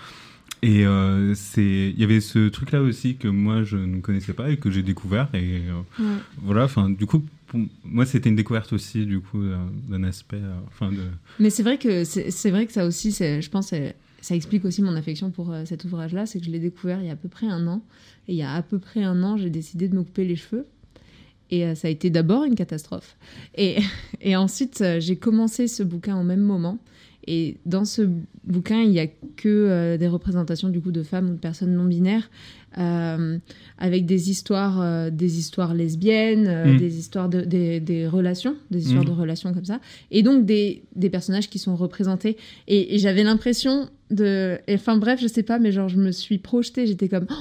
Et 0.64 0.86
euh, 0.86 1.34
c'est, 1.34 1.90
il 1.94 2.00
y 2.00 2.04
avait 2.04 2.20
ce 2.22 2.48
truc-là 2.48 2.80
aussi 2.80 3.16
que 3.16 3.28
moi 3.28 3.64
je 3.64 3.76
ne 3.76 4.00
connaissais 4.00 4.32
pas 4.32 4.48
et 4.50 4.56
que 4.56 4.70
j'ai 4.70 4.82
découvert. 4.82 5.28
Et 5.34 5.60
euh, 5.68 6.02
Ouais. 6.02 6.16
voilà, 6.42 6.64
enfin, 6.64 6.88
du 6.88 7.04
coup, 7.04 7.22
pour 7.48 7.60
moi 7.84 8.06
c'était 8.06 8.30
une 8.30 8.36
découverte 8.36 8.72
aussi, 8.72 9.04
du 9.04 9.20
coup, 9.20 9.42
euh, 9.42 9.58
d'un 9.90 10.04
aspect, 10.04 10.40
enfin, 10.68 10.90
de. 10.90 11.02
Mais 11.38 11.50
c'est 11.50 11.62
vrai 11.62 11.76
que 11.76 12.04
c'est 12.04 12.50
vrai 12.50 12.64
que 12.64 12.72
ça 12.72 12.86
aussi, 12.86 13.10
je 13.12 13.50
pense, 13.50 13.74
ça 14.22 14.34
explique 14.34 14.64
aussi 14.64 14.80
mon 14.80 14.96
affection 14.96 15.30
pour 15.30 15.52
euh, 15.52 15.66
cet 15.66 15.84
ouvrage-là, 15.84 16.24
c'est 16.24 16.38
que 16.40 16.46
je 16.46 16.50
l'ai 16.50 16.58
découvert 16.60 16.98
il 17.02 17.08
y 17.08 17.10
a 17.10 17.12
à 17.12 17.16
peu 17.16 17.28
près 17.28 17.46
un 17.46 17.66
an, 17.66 17.82
et 18.26 18.32
il 18.32 18.38
y 18.38 18.42
a 18.42 18.54
à 18.54 18.62
peu 18.62 18.78
près 18.78 19.04
un 19.04 19.22
an, 19.22 19.36
j'ai 19.36 19.50
décidé 19.50 19.88
de 19.88 19.94
me 19.94 20.02
couper 20.02 20.24
les 20.24 20.36
cheveux. 20.36 20.64
Et 21.50 21.74
ça 21.74 21.88
a 21.88 21.90
été 21.90 22.08
d'abord 22.08 22.44
une 22.44 22.54
catastrophe. 22.54 23.16
Et, 23.54 23.76
et 24.22 24.34
ensuite, 24.34 24.82
j'ai 24.98 25.16
commencé 25.16 25.68
ce 25.68 25.82
bouquin 25.82 26.18
au 26.18 26.24
même 26.24 26.40
moment. 26.40 26.78
Et 27.26 27.56
dans 27.66 27.84
ce 27.84 28.02
bouquin, 28.44 28.80
il 28.82 28.90
n'y 28.90 29.00
a 29.00 29.06
que 29.06 29.48
euh, 29.48 29.96
des 29.96 30.08
représentations 30.08 30.68
du 30.68 30.80
coup 30.80 30.92
de 30.92 31.02
femmes 31.02 31.30
ou 31.30 31.32
de 31.34 31.38
personnes 31.38 31.74
non 31.74 31.84
binaires, 31.84 32.30
euh, 32.78 33.38
avec 33.78 34.04
des 34.06 34.30
histoires, 34.30 34.80
euh, 34.80 35.10
des 35.10 35.38
histoires 35.38 35.74
lesbiennes, 35.74 36.74
Mm. 36.74 36.76
des 36.78 36.98
histoires 36.98 37.28
de, 37.28 37.40
des, 37.42 37.80
des 37.80 38.06
relations, 38.06 38.56
des 38.70 38.82
histoires 38.84 39.04
Mm. 39.04 39.08
de 39.08 39.12
relations 39.12 39.54
comme 39.54 39.64
ça, 39.64 39.80
et 40.10 40.22
donc 40.22 40.44
des, 40.44 40.82
des 40.96 41.10
personnages 41.10 41.48
qui 41.48 41.58
sont 41.58 41.76
représentés. 41.76 42.36
Et, 42.68 42.94
et 42.94 42.98
j'avais 42.98 43.22
l'impression 43.24 43.88
de, 44.10 44.58
enfin 44.70 44.96
bref, 44.96 45.20
je 45.22 45.26
sais 45.28 45.42
pas, 45.42 45.58
mais 45.58 45.72
genre 45.72 45.88
je 45.88 45.96
me 45.98 46.12
suis 46.12 46.38
projetée, 46.38 46.86
j'étais 46.86 47.08
comme, 47.08 47.26
Oh, 47.30 47.34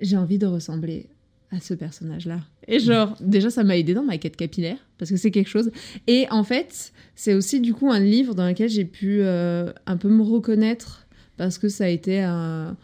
j'ai 0.00 0.16
envie 0.16 0.38
de 0.38 0.46
ressembler 0.46 1.06
à 1.54 1.60
ce 1.60 1.74
personnage-là. 1.74 2.40
Et 2.68 2.78
genre, 2.78 3.16
déjà, 3.20 3.50
ça 3.50 3.64
m'a 3.64 3.76
aidé 3.76 3.94
dans 3.94 4.02
ma 4.02 4.18
quête 4.18 4.36
capillaire, 4.36 4.78
parce 4.98 5.10
que 5.10 5.16
c'est 5.16 5.30
quelque 5.30 5.48
chose. 5.48 5.70
Et 6.06 6.26
en 6.30 6.44
fait, 6.44 6.92
c'est 7.14 7.34
aussi 7.34 7.60
du 7.60 7.74
coup 7.74 7.90
un 7.90 8.00
livre 8.00 8.34
dans 8.34 8.46
lequel 8.46 8.68
j'ai 8.68 8.84
pu 8.84 9.20
euh, 9.20 9.72
un 9.86 9.96
peu 9.96 10.08
me 10.08 10.22
reconnaître, 10.22 11.06
parce 11.36 11.58
que 11.58 11.68
ça 11.68 11.84
a 11.84 11.88
été 11.88 12.22
un, 12.22 12.76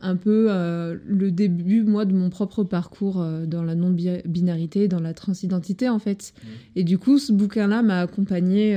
un 0.00 0.16
peu 0.16 0.46
euh, 0.48 0.96
le 1.06 1.30
début, 1.30 1.82
moi, 1.82 2.04
de 2.04 2.12
mon 2.12 2.30
propre 2.30 2.64
parcours 2.64 3.20
euh, 3.20 3.46
dans 3.46 3.62
la 3.62 3.74
non-binarité, 3.74 4.88
dans 4.88 5.00
la 5.00 5.14
transidentité, 5.14 5.88
en 5.88 5.98
fait. 5.98 6.34
Et 6.76 6.84
du 6.84 6.98
coup, 6.98 7.18
ce 7.18 7.32
bouquin-là 7.32 7.82
m'a 7.82 8.00
accompagnée. 8.00 8.76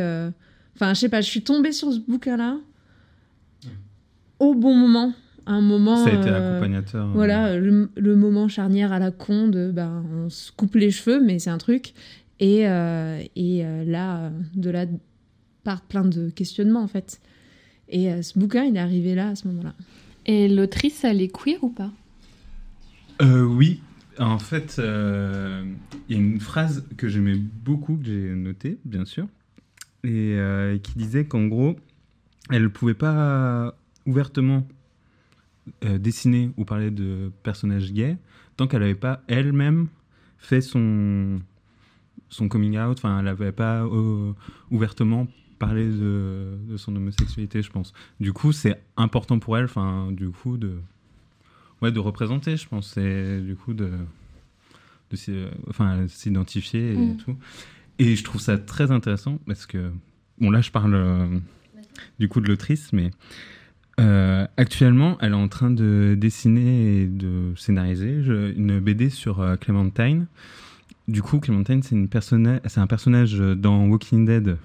Enfin, 0.75 0.93
je 0.93 0.99
sais 0.99 1.09
pas, 1.09 1.21
je 1.21 1.29
suis 1.29 1.43
tombée 1.43 1.71
sur 1.71 1.91
ce 1.93 1.99
bouquin-là 1.99 2.57
au 4.39 4.53
bon 4.53 4.75
moment. 4.75 5.13
Un 5.47 5.61
moment. 5.61 5.97
Ça 5.97 6.09
a 6.09 6.13
été 6.13 6.29
euh, 6.29 6.53
accompagnateur. 6.55 7.07
euh, 7.07 7.11
voilà, 7.13 7.57
le, 7.57 7.89
le 7.95 8.15
moment 8.15 8.47
charnière 8.47 8.91
à 8.91 8.99
la 8.99 9.11
con 9.11 9.47
de 9.47 9.71
ben, 9.71 10.03
on 10.13 10.29
se 10.29 10.51
coupe 10.51 10.75
les 10.75 10.91
cheveux, 10.91 11.23
mais 11.23 11.39
c'est 11.39 11.51
un 11.51 11.57
truc. 11.57 11.93
Et, 12.39 12.67
euh, 12.67 13.21
et 13.35 13.65
euh, 13.65 13.83
là, 13.85 14.31
de 14.55 14.69
là 14.69 14.85
partent 15.63 15.85
plein 15.87 16.03
de 16.03 16.29
questionnements 16.29 16.81
en 16.81 16.87
fait. 16.87 17.21
Et 17.89 18.11
euh, 18.11 18.21
ce 18.21 18.37
bouquin, 18.37 18.63
il 18.63 18.75
est 18.75 18.79
arrivé 18.79 19.13
là 19.15 19.29
à 19.29 19.35
ce 19.35 19.47
moment-là. 19.47 19.73
Et 20.25 20.47
l'autrice, 20.47 21.03
elle 21.03 21.21
est 21.21 21.31
queer 21.31 21.63
ou 21.63 21.69
pas? 21.69 21.91
Euh, 23.21 23.43
oui, 23.43 23.81
en 24.19 24.39
fait, 24.39 24.77
euh, 24.79 25.63
il 26.09 26.15
y 26.15 26.19
a 26.19 26.21
une 26.21 26.39
phrase 26.39 26.83
que 26.97 27.07
j'aimais 27.07 27.35
beaucoup, 27.35 27.95
que 27.97 28.05
j'ai 28.05 28.33
notée, 28.33 28.79
bien 28.83 29.05
sûr, 29.05 29.27
et 30.03 30.35
euh, 30.35 30.77
qui 30.79 30.97
disait 30.97 31.25
qu'en 31.25 31.45
gros, 31.45 31.75
elle 32.49 32.63
ne 32.63 32.67
pouvait 32.67 32.95
pas 32.95 33.75
ouvertement 34.05 34.67
euh, 35.83 35.97
dessiner 35.97 36.51
ou 36.57 36.65
parler 36.65 36.91
de 36.91 37.31
personnages 37.43 37.91
gays 37.91 38.17
tant 38.57 38.67
qu'elle 38.67 38.81
n'avait 38.81 38.95
pas 38.95 39.21
elle-même 39.27 39.87
fait 40.37 40.61
son, 40.61 41.39
son 42.29 42.47
coming 42.47 42.77
out, 42.77 42.97
enfin, 42.99 43.19
elle 43.19 43.25
n'avait 43.25 43.51
pas 43.51 43.83
euh, 43.83 44.31
ouvertement 44.71 45.27
parlé 45.59 45.87
de, 45.87 46.57
de 46.69 46.77
son 46.77 46.95
homosexualité, 46.95 47.61
je 47.61 47.69
pense. 47.71 47.93
Du 48.19 48.33
coup, 48.33 48.51
c'est 48.51 48.81
important 48.97 49.39
pour 49.39 49.57
elle, 49.57 49.65
enfin, 49.65 50.11
du 50.11 50.29
coup, 50.29 50.57
de 50.57 50.77
ouais, 51.81 51.91
de 51.91 51.99
représenter, 51.99 52.57
je 52.57 52.67
pense, 52.67 52.95
et 52.97 53.41
du 53.41 53.55
coup 53.55 53.73
de, 53.73 53.91
de 55.11 55.17
euh, 55.29 55.49
enfin, 55.69 56.07
s'identifier 56.07 56.93
et 56.93 56.97
Mm. 56.97 57.17
tout. 57.17 57.35
Et 57.99 58.15
je 58.15 58.23
trouve 58.23 58.41
ça 58.41 58.57
très 58.57 58.91
intéressant 58.91 59.39
parce 59.47 59.65
que, 59.65 59.91
bon 60.39 60.51
là 60.51 60.59
je 60.61 60.69
parle 60.71 60.93
euh, 60.95 61.39
du 62.19 62.27
coup 62.27 62.41
de 62.41 62.47
l'autrice, 62.47 62.91
mais 62.91 63.11
euh, 63.99 64.45
actuellement 64.57 65.17
elle 65.21 65.31
est 65.31 65.35
en 65.35 65.47
train 65.47 65.71
de 65.71 66.15
dessiner 66.17 67.01
et 67.01 67.05
de 67.07 67.53
scénariser 67.55 68.11
une 68.55 68.79
BD 68.79 69.09
sur 69.09 69.39
euh, 69.39 69.55
Clementine. 69.55 70.27
Du 71.07 71.21
coup, 71.21 71.39
Clementine, 71.39 71.83
c'est 71.83 71.95
personna- 72.07 72.59
un 72.75 72.87
personnage 72.87 73.37
dans 73.39 73.85
Walking 73.87 74.25
Dead 74.25 74.57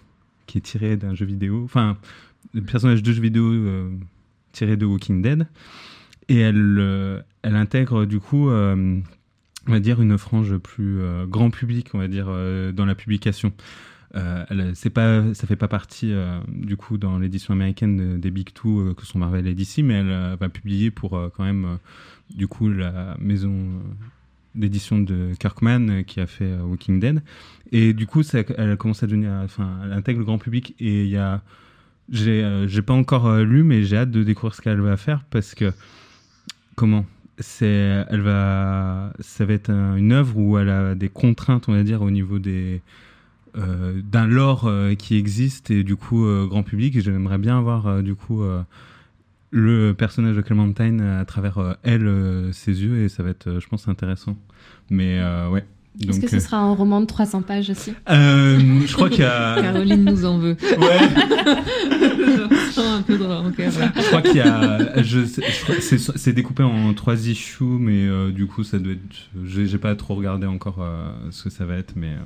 qui 0.47 0.59
est 0.59 0.63
tiré 0.63 0.97
d'un 0.97 1.15
jeu 1.15 1.27
vidéo, 1.27 1.63
enfin, 1.65 1.97
un 2.57 2.63
personnage 2.63 3.03
de 3.03 3.13
jeu 3.13 3.21
vidéo 3.21 3.45
euh, 3.53 3.91
tiré 4.53 4.77
de 4.77 4.87
Walking 4.87 5.23
Dead 5.23 5.47
et 6.29 6.39
elle, 6.39 7.23
elle 7.43 7.57
intègre 7.57 8.07
du 8.07 8.21
coup, 8.21 8.49
on 8.51 9.03
va 9.67 9.81
dire, 9.81 10.01
une 10.01 10.17
frange 10.17 10.57
plus 10.59 11.01
grand 11.29 11.51
public, 11.51 11.89
on 11.93 11.99
va 11.99 12.07
dire, 12.07 12.27
dans 12.73 12.87
la 12.87 12.95
publication. 12.95 13.53
Euh, 14.17 14.45
elle, 14.51 14.73
c'est 14.75 14.91
pas, 14.91 15.33
ça 15.35 15.47
fait 15.47 15.55
pas 15.57 15.69
partie 15.69 16.13
euh, 16.13 16.41
du 16.49 16.77
coup 16.77 16.99
dans 16.99 17.19
l'édition 17.19 17.55
américaine 17.55 17.97
de- 17.97 18.17
des 18.19 18.31
Big 18.33 18.53
Two 18.53 18.81
euh, 18.81 18.95
que 18.95 19.07
sont 19.07 19.19
Marvel 19.21 19.47
et 19.47 19.55
DC, 19.55 19.79
mais 19.85 19.95
elle 19.95 20.11
euh, 20.11 20.37
va 20.41 20.49
publier 20.49 20.91
pour 20.91 21.11
quand 21.37 21.45
même 21.45 21.79
du 22.35 22.49
coup 22.49 22.69
la 22.69 23.17
maison 23.21 23.55
d'édition 24.57 24.99
de 24.99 25.31
Kirkman 25.39 26.03
qui 26.05 26.19
a 26.21 26.27
fait 26.27 26.57
Walking 26.57 26.99
Dead. 26.99 27.23
Et 27.71 27.93
du 27.93 28.07
coup, 28.09 28.25
ça, 28.25 28.41
elle 28.59 28.77
commence 28.77 29.05
à 29.05 29.07
devenir, 29.07 29.31
enfin, 29.45 29.79
elle 29.85 29.93
intègre 29.93 30.19
le 30.19 30.25
grand 30.25 30.39
public 30.39 30.75
et 30.81 31.05
il 31.05 31.11
y 31.11 31.17
a 31.17 31.41
j'ai 32.11 32.65
j'ai 32.67 32.83
pas 32.83 32.95
encore 32.95 33.37
lu, 33.39 33.63
mais 33.63 33.85
j'ai 33.85 33.97
hâte 33.97 34.11
de 34.11 34.25
découvrir 34.25 34.55
ce 34.57 34.61
qu'elle 34.61 34.81
va 34.81 34.97
faire 34.97 35.23
parce 35.31 35.55
que 35.55 35.73
comment 36.75 37.07
c'est 37.39 38.05
elle 38.11 38.21
va 38.23 39.13
ça 39.21 39.45
va 39.45 39.53
être 39.55 39.71
un- 39.71 39.95
une 39.97 40.11
œuvre 40.13 40.37
où 40.37 40.59
elle 40.59 40.69
a 40.69 40.95
des 40.97 41.09
contraintes, 41.09 41.69
on 41.69 41.73
va 41.73 41.85
dire, 41.85 42.03
au 42.03 42.11
niveau 42.11 42.39
des 42.41 42.83
euh, 43.57 44.01
d'un 44.03 44.27
lore 44.27 44.67
euh, 44.67 44.95
qui 44.95 45.17
existe 45.17 45.71
et 45.71 45.83
du 45.85 45.97
coup 45.97 46.25
euh, 46.25 46.47
grand 46.47 46.63
public. 46.63 46.97
Et 46.97 47.01
j'aimerais 47.01 47.39
bien 47.39 47.59
avoir 47.59 47.87
euh, 47.87 48.03
du 48.03 48.15
coup 48.15 48.43
euh, 48.43 48.63
le 49.51 49.93
personnage 49.93 50.37
de 50.37 50.41
Clementine 50.41 51.01
à 51.01 51.25
travers 51.25 51.59
euh, 51.59 51.75
elle, 51.83 52.07
euh, 52.07 52.53
ses 52.53 52.83
yeux, 52.83 53.03
et 53.05 53.09
ça 53.09 53.23
va 53.23 53.31
être, 53.31 53.49
euh, 53.49 53.61
je 53.61 53.69
pense, 53.69 53.89
intéressant. 53.89 54.37
Mais 54.91 55.19
euh, 55.19 55.49
ouais. 55.49 55.65
Est-ce 56.01 56.13
Donc, 56.13 56.21
que 56.21 56.29
ce 56.31 56.37
euh, 56.37 56.41
sera 56.41 56.59
un 56.59 56.73
roman 56.73 57.01
de 57.01 57.07
300 57.07 57.43
pages 57.43 57.69
aussi? 57.69 57.93
Euh, 58.09 58.81
je 58.87 58.95
crois 58.95 59.11
qu'il 59.11 59.21
y 59.21 59.25
a. 59.25 59.57
Caroline 59.61 60.05
nous 60.05 60.25
en 60.25 60.39
veut. 60.39 60.57
Ouais. 60.63 60.99
je 61.91 62.71
sens 62.73 63.01
un 63.01 63.03
peu 63.03 63.17
rancœur 63.17 63.73
là. 63.77 63.93
Je 63.97 64.07
crois 64.07 64.23
qu'il 64.23 64.37
y 64.37 64.41
a. 64.41 65.03
Je, 65.03 65.25
je 65.25 65.81
c'est, 65.81 65.99
c'est 65.99 66.33
découpé 66.33 66.63
en 66.63 66.95
trois 66.95 67.27
issues, 67.27 67.65
mais 67.65 68.07
euh, 68.07 68.31
du 68.31 68.47
coup, 68.47 68.63
ça 68.63 68.79
doit 68.79 68.93
être. 68.93 69.01
J'ai, 69.45 69.67
j'ai 69.67 69.79
pas 69.79 69.97
trop 69.97 70.15
regardé 70.15 70.47
encore 70.47 70.79
euh, 70.81 71.11
ce 71.33 71.45
que 71.45 71.51
ça 71.51 71.65
va 71.65 71.75
être, 71.75 71.95
mais 71.97 72.11
euh, 72.11 72.21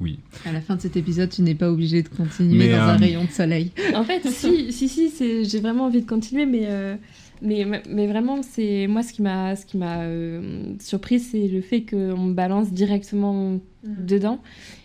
oui. 0.00 0.18
À 0.44 0.52
la 0.52 0.60
fin 0.60 0.76
de 0.76 0.80
cet 0.80 0.96
épisode, 0.96 1.30
tu 1.30 1.42
n'es 1.42 1.54
pas 1.54 1.70
obligé 1.70 2.02
de 2.02 2.08
continuer 2.08 2.66
Mais, 2.66 2.68
dans 2.70 2.82
un 2.82 2.94
euh, 2.94 2.98
rayon 2.98 3.24
de 3.24 3.30
soleil. 3.30 3.72
En 3.94 4.04
fait, 4.04 4.26
si, 4.30 4.72
si, 4.72 4.88
si, 4.88 5.44
j'ai 5.44 5.60
vraiment 5.60 5.84
envie 5.84 6.02
de 6.02 6.06
continuer, 6.06 6.44
mais, 6.46 6.64
euh, 6.66 6.96
mais, 7.42 7.66
mais 7.88 8.06
vraiment, 8.06 8.42
c'est 8.42 8.86
moi 8.88 9.02
ce 9.02 9.12
qui 9.12 9.22
m'a, 9.22 9.56
ce 9.56 9.64
qui 9.66 9.76
m'a 9.78 10.00
euh, 10.00 10.74
surpris, 10.80 11.20
c'est 11.20 11.48
le 11.48 11.60
fait 11.62 11.82
qu'on 11.82 12.18
me 12.18 12.34
balance 12.34 12.72
directement 12.72 13.58
dedans. 13.84 14.40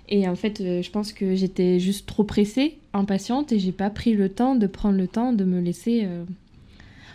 Et 0.10 0.27
en 0.27 0.36
fait, 0.36 0.60
euh, 0.62 0.82
je 0.82 0.91
pense 0.91 1.13
que 1.13 1.36
j'étais 1.36 1.80
juste 1.80 2.06
trop 2.06 2.24
pressée, 2.25 2.77
impatiente, 2.94 3.51
et 3.53 3.60
j'ai 3.60 3.72
pas 3.72 3.89
pris 3.89 4.13
le 4.13 4.27
temps 4.30 4.56
de 4.56 4.68
prendre 4.68 4.98
le 4.98 5.08
temps 5.08 5.32
de 5.34 5.44
me 5.46 5.62
laisser. 5.62 6.01
euh, 6.03 6.24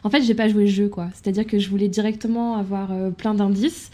En 0.02 0.08
fait, 0.10 0.22
j'ai 0.22 0.34
pas 0.34 0.48
joué 0.48 0.64
le 0.64 0.70
jeu, 0.70 0.88
quoi. 0.88 1.08
C'est-à-dire 1.14 1.46
que 1.46 1.58
je 1.58 1.68
voulais 1.68 1.88
directement 1.88 2.56
avoir 2.56 2.92
euh, 2.92 3.10
plein 3.10 3.34
d'indices. 3.34 3.90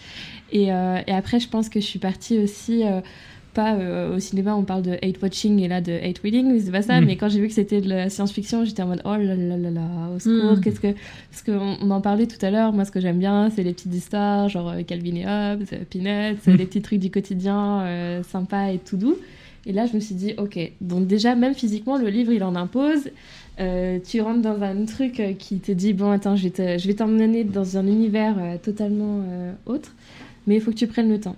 Et, 0.53 0.73
euh, 0.73 1.01
et 1.07 1.13
après, 1.13 1.41
je 1.41 1.49
pense 1.49 1.69
que 1.69 1.81
je 1.81 1.85
suis 1.87 1.99
partie 1.99 2.39
aussi. 2.39 2.83
Pas 3.55 3.75
euh, 3.75 4.17
au 4.17 4.19
cinéma, 4.19 4.55
on 4.57 4.63
parle 4.65 4.83
de 4.83 4.93
hate 5.03 5.21
watching 5.23 5.59
et 5.61 5.69
là 5.69 5.81
de 5.81 5.93
hate 5.93 6.19
reading, 6.21 6.61
c'est 6.65 6.71
pas 6.71 6.83
ça. 6.83 7.01
Mm. 7.01 7.05
Mais 7.07 7.17
quand 7.17 7.29
j'ai 7.29 7.41
vu 7.41 7.49
que 7.49 7.55
c'était 7.55 7.81
de 7.81 7.89
la 7.89 8.09
science-fiction, 8.11 8.65
j'étais 8.65 8.83
en 8.83 8.89
mode 8.89 9.03
oh 9.05 9.11
là 9.17 9.35
là 9.37 9.57
là 9.57 9.71
là, 9.71 9.81
au 10.15 10.19
secours, 10.19 10.57
Mm. 10.57 10.61
qu'est-ce 10.61 10.81
que. 10.81 10.95
Parce 11.31 11.43
qu'on 11.45 11.77
on 11.81 11.91
en 11.91 12.01
parlait 12.01 12.27
tout 12.27 12.45
à 12.45 12.51
l'heure, 12.51 12.73
moi 12.73 12.85
ce 12.85 12.91
que 12.91 13.01
j'aime 13.01 13.19
bien, 13.19 13.51
c'est 13.51 13.63
les 13.63 13.73
petites 13.73 13.95
histoires, 13.95 14.49
genre 14.49 14.71
euh, 14.71 14.83
Calvin 14.83 15.15
et 15.17 15.25
Hobbes, 15.27 15.65
euh, 15.73 15.85
Peanuts, 15.91 16.39
Mm. 16.47 16.53
les 16.57 16.67
petits 16.67 16.83
trucs 16.83 17.01
du 17.01 17.11
quotidien 17.11 17.81
euh, 17.83 18.23
sympas 18.23 18.73
et 18.73 18.79
tout 18.79 18.97
doux. 18.97 19.17
Et 19.65 19.73
là, 19.73 19.87
je 19.87 19.95
me 19.95 20.01
suis 20.01 20.17
dit, 20.17 20.35
ok, 20.39 20.59
donc 20.81 21.07
déjà, 21.07 21.35
même 21.37 21.55
physiquement, 21.55 21.97
le 21.97 22.09
livre, 22.09 22.33
il 22.33 22.43
en 22.43 22.57
impose. 22.57 23.11
Euh, 23.61 23.99
tu 24.05 24.21
rentres 24.21 24.41
dans 24.43 24.61
un 24.61 24.85
truc 24.87 25.23
qui 25.39 25.59
te 25.61 25.71
dit, 25.71 25.93
bon, 25.93 26.11
attends, 26.11 26.35
je 26.35 26.43
vais 26.45 26.51
te- 26.51 26.79
je 26.79 26.87
vais 26.89 26.95
t'emmener 26.95 27.45
dans 27.45 27.77
un 27.77 27.87
univers 27.87 28.35
totalement 28.63 29.21
autre, 29.67 29.93
mais 30.49 30.57
il 30.57 30.61
faut 30.61 30.73
que 30.73 30.77
tu 30.77 30.89
prennes 30.89 31.11
le 31.11 31.21
temps. 31.21 31.37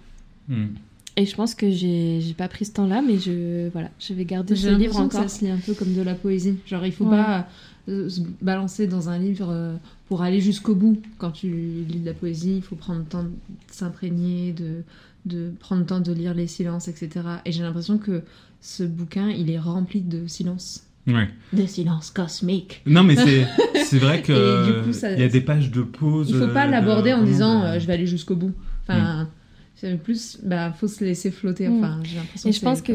Et 1.17 1.27
je 1.27 1.35
pense 1.37 1.55
que 1.55 1.71
j'ai 1.71 2.21
j'ai 2.21 2.35
pas 2.35 2.49
pris 2.49 2.65
ce 2.65 2.73
temps-là, 2.73 3.01
mais 3.01 3.19
je, 3.19 3.69
voilà, 3.69 3.89
je 4.01 4.15
vais 4.15 4.25
garder 4.25 4.57
ce 4.57 4.67
livre 4.67 4.79
l'impression 4.99 5.09
que 5.09 5.17
encore. 5.17 5.31
ça 5.31 5.37
se 5.39 5.45
lit 5.45 5.51
un 5.51 5.59
peu 5.59 5.73
comme 5.75 5.95
de 5.95 6.03
la 6.03 6.15
poésie. 6.15 6.57
Genre, 6.67 6.85
il 6.85 6.93
faut 6.93 7.05
Ouais. 7.05 7.17
pas 7.17 7.47
euh, 7.89 8.09
se 8.09 8.21
balancer 8.43 8.87
dans 8.89 9.09
un 9.11 9.19
livre 9.19 9.49
euh, 9.51 9.77
pour 10.09 10.23
aller 10.23 10.41
jusqu'au 10.41 10.75
bout. 10.75 11.01
Quand 11.19 11.31
tu 11.31 11.49
lis 11.89 12.01
de 12.01 12.07
la 12.07 12.15
poésie, 12.15 12.57
il 12.57 12.63
faut 12.63 12.75
prendre 12.77 12.99
le 13.01 13.05
temps 13.05 13.23
de 13.23 13.31
s'imprégner, 13.71 14.53
de, 14.53 14.83
de 15.27 15.53
prendre 15.61 15.83
le 15.83 15.87
temps 15.87 16.01
de 16.01 16.13
lire 16.13 16.35
les 16.35 16.47
silences, 16.47 16.89
etc. 16.89 17.11
Et 17.45 17.53
j'ai 17.53 17.63
l'impression 17.63 17.99
que 17.99 18.23
ce 18.61 18.83
bouquin, 18.83 19.29
il 19.29 19.51
est 19.51 19.59
rempli 19.59 20.01
de 20.01 20.27
silences. 20.27 20.85
Ouais. 21.07 21.29
De 21.53 21.67
silences 21.67 22.11
cosmiques. 22.11 22.81
Non, 22.87 23.03
mais 23.05 23.15
c'est 23.17 23.47
c'est 23.85 23.99
vrai 23.99 24.23
que 24.27 24.83
il 25.15 25.21
y 25.21 25.23
a 25.23 25.29
des 25.29 25.43
pages 25.43 25.71
de 25.71 25.83
pause. 25.83 26.29
Il 26.31 26.37
faut 26.37 26.49
pas 26.49 26.67
euh, 26.67 26.71
l'aborder 26.71 27.11
de- 27.11 27.17
en 27.17 27.23
disant 27.23 27.79
je 27.79 27.87
vais 27.87 27.93
aller 27.93 28.07
jusqu'au 28.07 28.37
bout. 28.37 28.53
Enfin, 28.89 29.29
c'est 29.77 29.97
plus, 30.01 30.39
bah, 30.43 30.73
faut 30.73 30.89
se 30.89 31.05
laisser 31.05 31.31
flotter. 31.31 31.69
Mm. 31.69 31.79
Enfin, 31.79 32.01
j'ai 32.05 32.17
l'impression 32.17 32.49
Et 32.49 32.53
que 32.53 32.59
je 32.59 32.63
pense 32.63 32.83
que, 32.83 32.93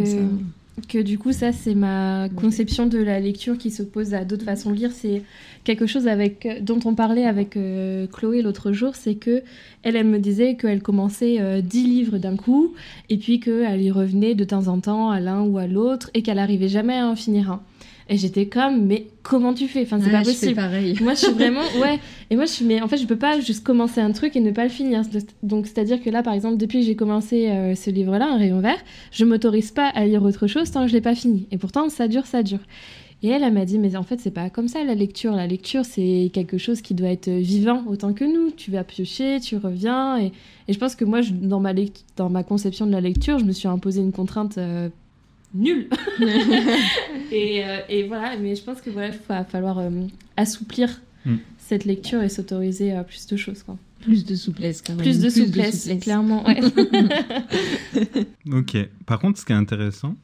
que 0.88 0.98
du 1.00 1.18
coup, 1.18 1.34
ça, 1.34 1.52
c'est 1.52 1.76
ma 1.76 2.30
conception 2.36 2.86
de 2.86 2.98
la 2.98 3.20
lecture 3.20 3.58
qui 3.58 3.72
s'oppose 3.72 4.14
à 4.14 4.26
d'autres 4.26 4.46
façons 4.46 4.72
de 4.72 4.76
lire. 4.76 4.92
C'est 4.92 5.24
quelque 5.64 5.86
chose 5.86 6.08
avec, 6.08 6.48
dont 6.62 6.80
on 6.86 6.96
parlait 6.96 7.26
avec 7.26 7.58
euh, 7.58 8.08
Chloé 8.08 8.42
l'autre 8.42 8.72
jour, 8.72 8.96
c'est 8.96 9.16
que 9.16 9.44
elle, 9.84 9.96
elle 9.96 10.08
me 10.08 10.20
disait 10.20 10.56
qu'elle 10.56 10.82
commençait 10.82 11.40
euh, 11.40 11.62
10 11.62 11.84
livres 11.84 12.18
d'un 12.18 12.36
coup, 12.36 12.74
et 13.10 13.18
puis 13.18 13.40
qu'elle 13.40 13.82
y 13.82 13.92
revenait 13.92 14.36
de 14.36 14.44
temps 14.44 14.68
en 14.68 14.80
temps 14.80 15.12
à 15.12 15.20
l'un 15.20 15.42
ou 15.42 15.58
à 15.58 15.68
l'autre, 15.68 16.10
et 16.14 16.22
qu'elle 16.22 16.40
arrivait 16.40 16.70
jamais 16.70 16.98
à 16.98 17.08
en 17.08 17.16
finir 17.16 17.52
un. 17.52 17.62
Et 18.12 18.18
j'étais 18.18 18.48
comme, 18.48 18.86
mais 18.88 19.06
comment 19.22 19.54
tu 19.54 19.68
fais? 19.68 19.84
Enfin, 19.84 20.00
c'est 20.00 20.08
Ouais, 20.08 20.12
pas 20.12 20.20
je 20.24 20.30
fais 20.32 20.34
possible. 20.34 20.56
pareil. 20.56 20.96
Moi, 21.02 21.14
je 21.14 21.20
suis 21.20 21.32
vraiment. 21.34 21.62
Ouais. 21.80 22.00
Et 22.32 22.36
moi, 22.36 22.46
je 22.46 22.52
suis. 22.52 22.66
Mais 22.66 22.82
en 22.82 22.88
fait, 22.88 22.98
je 22.98 23.06
peux 23.06 23.16
pas 23.18 23.40
juste 23.40 23.64
commencer 23.64 24.02
un 24.02 24.12
truc 24.12 24.36
et 24.36 24.40
ne 24.40 24.50
pas 24.52 24.64
le 24.64 24.70
finir. 24.72 25.04
Donc, 25.44 25.68
c'est-à-dire 25.68 26.02
que 26.02 26.10
là, 26.10 26.24
par 26.24 26.34
exemple, 26.34 26.58
depuis 26.58 26.80
que 26.80 26.86
j'ai 26.88 26.96
commencé 26.96 27.50
euh, 27.50 27.76
ce 27.76 27.92
livre-là, 27.92 28.28
Un 28.34 28.38
rayon 28.38 28.62
vert, 28.62 28.80
je 29.12 29.26
m'autorise 29.26 29.70
pas 29.72 29.88
à 29.90 30.06
lire 30.06 30.24
autre 30.24 30.48
chose 30.48 30.72
tant 30.72 30.82
que 30.84 30.88
je 30.88 30.94
l'ai 30.94 31.02
pas 31.02 31.14
fini. 31.14 31.48
Et 31.52 31.58
pourtant, 31.60 31.88
ça 31.90 32.08
dure, 32.08 32.26
ça 32.26 32.42
dure. 32.42 32.60
Et 33.22 33.28
elle, 33.28 33.44
elle 33.44 33.54
m'a 33.54 33.66
dit, 33.66 33.78
mais 33.78 33.96
en 33.98 34.04
fait, 34.04 34.20
c'est 34.20 34.32
pas 34.32 34.50
comme 34.50 34.70
ça 34.70 34.84
la 34.86 34.96
lecture. 34.96 35.34
La 35.34 35.46
lecture, 35.46 35.84
c'est 35.86 36.32
quelque 36.34 36.58
chose 36.58 36.82
qui 36.82 36.94
doit 36.96 37.10
être 37.10 37.30
vivant 37.30 37.84
autant 37.88 38.14
que 38.14 38.24
nous. 38.24 38.50
Tu 38.52 38.72
vas 38.72 38.84
piocher, 38.86 39.40
tu 39.42 39.58
reviens. 39.58 40.18
Et, 40.18 40.32
et 40.68 40.74
je 40.74 40.80
pense 40.80 40.96
que 40.96 41.04
moi, 41.06 41.22
je- 41.22 41.34
dans, 41.34 41.60
ma 41.60 41.74
lect- 41.74 42.06
dans 42.16 42.30
ma 42.30 42.44
conception 42.44 42.88
de 42.88 42.92
la 42.92 43.02
lecture, 43.02 43.38
je 43.38 43.44
me 43.46 43.52
suis 43.52 43.68
imposé 43.68 44.00
une 44.02 44.14
contrainte 44.14 44.58
euh, 44.58 44.88
nulle. 45.54 45.90
et, 47.32 47.64
euh, 47.66 47.80
et 47.90 48.04
voilà, 48.08 48.38
mais 48.38 48.56
je 48.56 48.64
pense 48.64 48.82
que 48.82 48.90
voilà, 48.90 49.10
il 49.14 49.20
va 49.28 49.44
falloir 49.46 49.80
euh, 49.80 49.90
assouplir 50.38 50.90
Mm. 51.26 51.36
cette 51.58 51.84
lecture 51.84 52.22
et 52.24 52.30
s'autoriser 52.30 52.94
à 52.94 53.04
plus 53.04 53.28
de 53.28 53.36
choses. 53.36 53.62
Quoi. 53.64 53.78
Plus 54.00 54.24
de 54.26 54.36
souplesse, 54.36 54.82
quand 54.82 54.94
même. 54.94 55.02
Plus 55.04 55.20
de 55.20 55.28
souplesse, 55.30 55.90
clairement. 56.02 56.46
Ouais. 56.48 56.62
Ok. 58.54 58.78
Par 59.06 59.20
contre, 59.20 59.38
ce 59.40 59.46
qui 59.46 59.52
est 59.52 59.56
intéressant, 59.56 60.16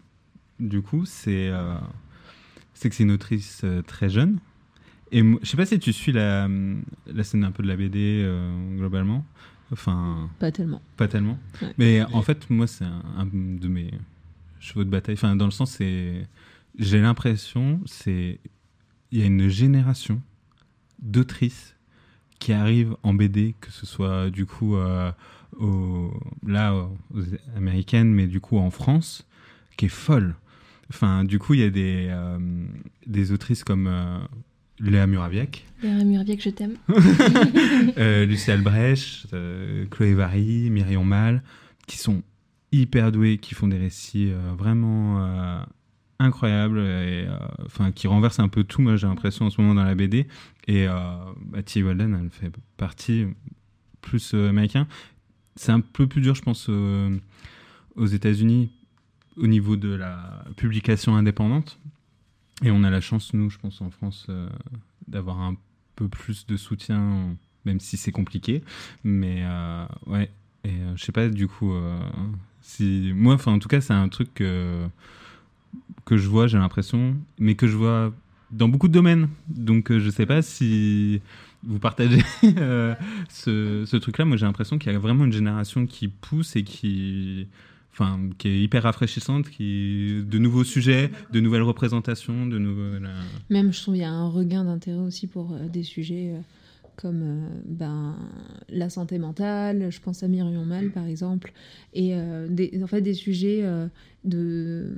du 0.59 0.81
coup, 0.81 1.03
c'est 1.05 1.49
euh, 1.49 1.75
que 2.81 2.95
c'est 2.95 3.03
une 3.03 3.11
autrice 3.11 3.61
euh, 3.65 3.81
très 3.81 4.09
jeune. 4.09 4.39
Et 5.11 5.21
je 5.21 5.45
sais 5.49 5.57
pas 5.57 5.65
si 5.65 5.77
tu 5.79 5.93
suis 5.93 6.11
la, 6.13 6.47
la 7.13 7.23
scène 7.23 7.43
un 7.43 7.51
peu 7.51 7.61
de 7.61 7.67
la 7.67 7.75
BD 7.75 8.21
euh, 8.23 8.77
globalement. 8.77 9.25
Enfin, 9.71 10.29
Pas 10.39 10.51
tellement. 10.51 10.81
pas 10.95 11.07
tellement. 11.07 11.37
Ouais. 11.61 11.73
Mais 11.77 12.03
en 12.13 12.21
fait, 12.21 12.49
moi, 12.49 12.67
c'est 12.67 12.85
un, 12.85 13.03
un 13.17 13.25
de 13.25 13.67
mes 13.67 13.91
chevaux 14.59 14.83
de 14.83 14.89
bataille. 14.89 15.15
Enfin, 15.15 15.35
dans 15.35 15.45
le 15.45 15.51
sens, 15.51 15.71
c'est. 15.71 16.25
J'ai 16.77 17.01
l'impression, 17.01 17.81
c'est. 17.85 18.39
Il 19.11 19.19
y 19.19 19.23
a 19.23 19.25
une 19.25 19.47
génération 19.47 20.21
d'autrices 20.99 21.75
qui 22.39 22.51
arrivent 22.51 22.97
en 23.03 23.13
BD, 23.13 23.55
que 23.61 23.71
ce 23.71 23.85
soit 23.85 24.29
du 24.29 24.45
coup 24.45 24.75
euh, 24.75 25.11
au, 25.57 26.11
là, 26.45 26.75
aux 26.75 27.21
américaines, 27.55 28.11
mais 28.11 28.27
du 28.27 28.41
coup 28.41 28.57
en 28.57 28.71
France, 28.71 29.25
qui 29.77 29.85
est 29.85 29.89
folle. 29.89 30.35
Enfin, 30.89 31.23
du 31.23 31.39
coup, 31.39 31.53
il 31.53 31.61
y 31.61 31.63
a 31.63 31.69
des, 31.69 32.07
euh, 32.09 32.37
des 33.07 33.31
autrices 33.31 33.63
comme 33.63 33.87
euh, 33.87 34.19
Léa 34.79 35.07
Muraviec, 35.07 35.65
Léa 35.81 36.03
Muraviec, 36.03 36.43
je 36.43 36.49
t'aime. 36.49 36.75
euh, 37.97 38.25
Lucie 38.25 38.51
Albrecht, 38.51 39.27
Chloé 39.89 40.13
Vary, 40.13 40.69
Myriam 40.69 41.07
Mal, 41.07 41.43
qui 41.87 41.97
sont 41.97 42.21
hyper 42.71 43.11
doués, 43.11 43.37
qui 43.37 43.55
font 43.55 43.67
des 43.67 43.77
récits 43.77 44.31
vraiment 44.57 45.65
incroyables, 46.19 46.79
et 46.79 47.25
euh, 47.27 47.37
enfin 47.65 47.91
qui 47.91 48.07
renversent 48.07 48.39
un 48.39 48.47
peu 48.47 48.63
tout. 48.63 48.81
Moi, 48.81 48.95
j'ai 48.95 49.07
l'impression 49.07 49.45
en 49.45 49.49
ce 49.49 49.59
moment 49.61 49.75
dans 49.75 49.83
la 49.83 49.95
BD. 49.95 50.27
Et 50.67 50.87
euh, 50.87 51.15
bah, 51.41 51.63
T. 51.63 51.83
Walden, 51.83 52.19
elle 52.21 52.29
fait 52.29 52.51
partie 52.77 53.27
plus 54.01 54.33
euh, 54.33 54.49
américain. 54.49 54.87
C'est 55.55 55.71
un 55.71 55.81
peu 55.81 56.07
plus 56.07 56.21
dur, 56.21 56.35
je 56.35 56.41
pense, 56.41 56.69
aux 57.95 58.05
États-Unis 58.05 58.71
au 59.37 59.47
niveau 59.47 59.77
de 59.77 59.89
la 59.89 60.43
publication 60.57 61.15
indépendante. 61.15 61.79
Et 62.61 62.71
on 62.71 62.83
a 62.83 62.89
la 62.89 62.99
chance, 62.99 63.33
nous, 63.33 63.49
je 63.49 63.57
pense, 63.57 63.79
en 63.79 63.89
France, 63.89 64.27
d'avoir 65.07 65.39
un 65.39 65.55
peu 65.95 66.09
plus 66.09 66.45
de 66.45 66.57
soutien, 66.57 67.37
même 67.63 67.79
si 67.79 67.95
c'est 67.95 68.11
compliqué. 68.11 68.63
Mais 69.05 69.45
ouais, 70.07 70.29
et 70.65 70.69
euh, 70.69 70.95
je 70.95 71.05
sais 71.05 71.11
pas, 71.11 71.29
du 71.29 71.47
coup, 71.47 71.73
si 72.61 73.11
moi, 73.13 73.35
enfin, 73.35 73.53
en 73.53 73.59
tout 73.59 73.67
cas, 73.67 73.81
c'est 73.81 73.93
un 73.93 74.09
truc 74.09 74.33
que, 74.33 74.87
que 76.05 76.17
je 76.17 76.27
vois, 76.27 76.47
j'ai 76.47 76.57
l'impression, 76.57 77.15
mais 77.39 77.55
que 77.55 77.67
je 77.67 77.75
vois 77.75 78.13
dans 78.51 78.69
beaucoup 78.69 78.87
de 78.87 78.93
domaines. 78.93 79.27
Donc, 79.47 79.91
euh, 79.91 79.99
je 79.99 80.09
sais 80.09 80.25
pas 80.25 80.41
si 80.41 81.21
vous 81.63 81.79
partagez 81.79 82.21
euh, 82.57 82.93
ce, 83.29 83.83
ce 83.85 83.97
truc-là. 83.97 84.25
Moi, 84.25 84.37
j'ai 84.37 84.45
l'impression 84.45 84.77
qu'il 84.77 84.91
y 84.91 84.95
a 84.95 84.99
vraiment 84.99 85.25
une 85.25 85.33
génération 85.33 85.85
qui 85.85 86.07
pousse 86.07 86.55
et 86.55 86.63
qui. 86.63 87.47
Enfin, 87.91 88.19
qui 88.37 88.49
est 88.49 88.61
hyper 88.61 88.83
rafraîchissante, 88.83 89.49
qui 89.49 90.21
de 90.21 90.37
nouveaux 90.37 90.65
sujets, 90.65 91.11
de 91.31 91.39
nouvelles 91.39 91.61
représentations, 91.61 92.45
de 92.45 92.57
Même, 93.49 93.71
je 93.71 93.81
trouve, 93.81 93.95
il 93.95 94.01
y 94.01 94.03
a 94.03 94.11
un 94.11 94.27
regain 94.27 94.65
d'intérêt 94.65 94.99
aussi 94.99 95.27
pour 95.27 95.53
euh, 95.53 95.69
des 95.69 95.83
sujets 95.83 96.33
comme 96.95 97.21
euh, 97.23 97.47
ben, 97.65 98.15
la 98.69 98.89
santé 98.89 99.17
mentale. 99.17 99.91
Je 99.91 99.99
pense 99.99 100.23
à 100.23 100.27
Myriam 100.27 100.65
Mal, 100.65 100.91
par 100.91 101.05
exemple. 101.05 101.53
Et 101.93 102.15
euh, 102.15 102.47
des, 102.49 102.81
en 102.83 102.87
fait, 102.87 103.01
des 103.01 103.13
sujets 103.13 103.61
euh, 103.63 103.87
de, 104.23 104.97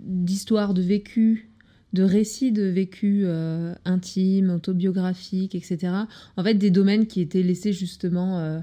d'histoire 0.00 0.74
de 0.74 0.82
vécu, 0.82 1.50
de 1.92 2.02
récits 2.02 2.52
de 2.52 2.64
vécu 2.64 3.22
euh, 3.24 3.74
intimes, 3.84 4.50
autobiographiques, 4.50 5.54
etc. 5.54 5.92
En 6.36 6.44
fait, 6.44 6.54
des 6.54 6.70
domaines 6.70 7.06
qui 7.06 7.20
étaient 7.20 7.42
laissés 7.42 7.72
justement 7.72 8.62